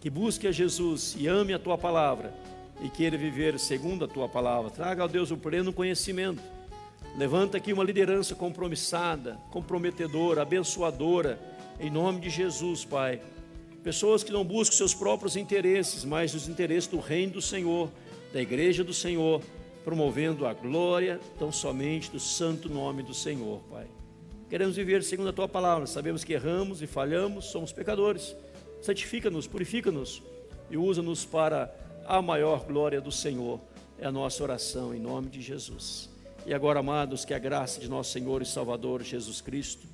[0.00, 2.32] que busque a Jesus e ame a tua palavra
[2.80, 4.70] e queira viver segundo a tua palavra.
[4.70, 6.42] Traga ao Deus o pleno conhecimento.
[7.16, 11.40] Levanta aqui uma liderança compromissada, comprometedora, abençoadora,
[11.80, 13.20] em nome de Jesus, Pai.
[13.82, 17.90] Pessoas que não buscam seus próprios interesses, mas os interesses do reino do Senhor,
[18.32, 19.42] da igreja do Senhor,
[19.84, 23.86] promovendo a glória tão somente do santo nome do Senhor, Pai.
[24.48, 28.34] Queremos viver segundo a tua palavra, sabemos que erramos e falhamos, somos pecadores
[28.80, 30.22] santifica-nos, purifica-nos
[30.70, 31.74] e usa-nos para
[32.06, 33.60] a maior glória do Senhor.
[33.98, 36.08] É a nossa oração em nome de Jesus.
[36.46, 39.86] E agora, amados, que a graça de nosso Senhor e Salvador Jesus Cristo,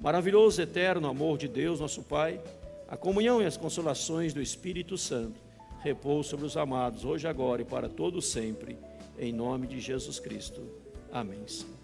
[0.00, 2.40] maravilhoso eterno amor de Deus, nosso Pai,
[2.88, 5.40] a comunhão e as consolações do Espírito Santo,
[5.82, 8.76] repouse sobre os amados, hoje, agora e para todo sempre,
[9.18, 10.62] em nome de Jesus Cristo.
[11.12, 11.44] Amém.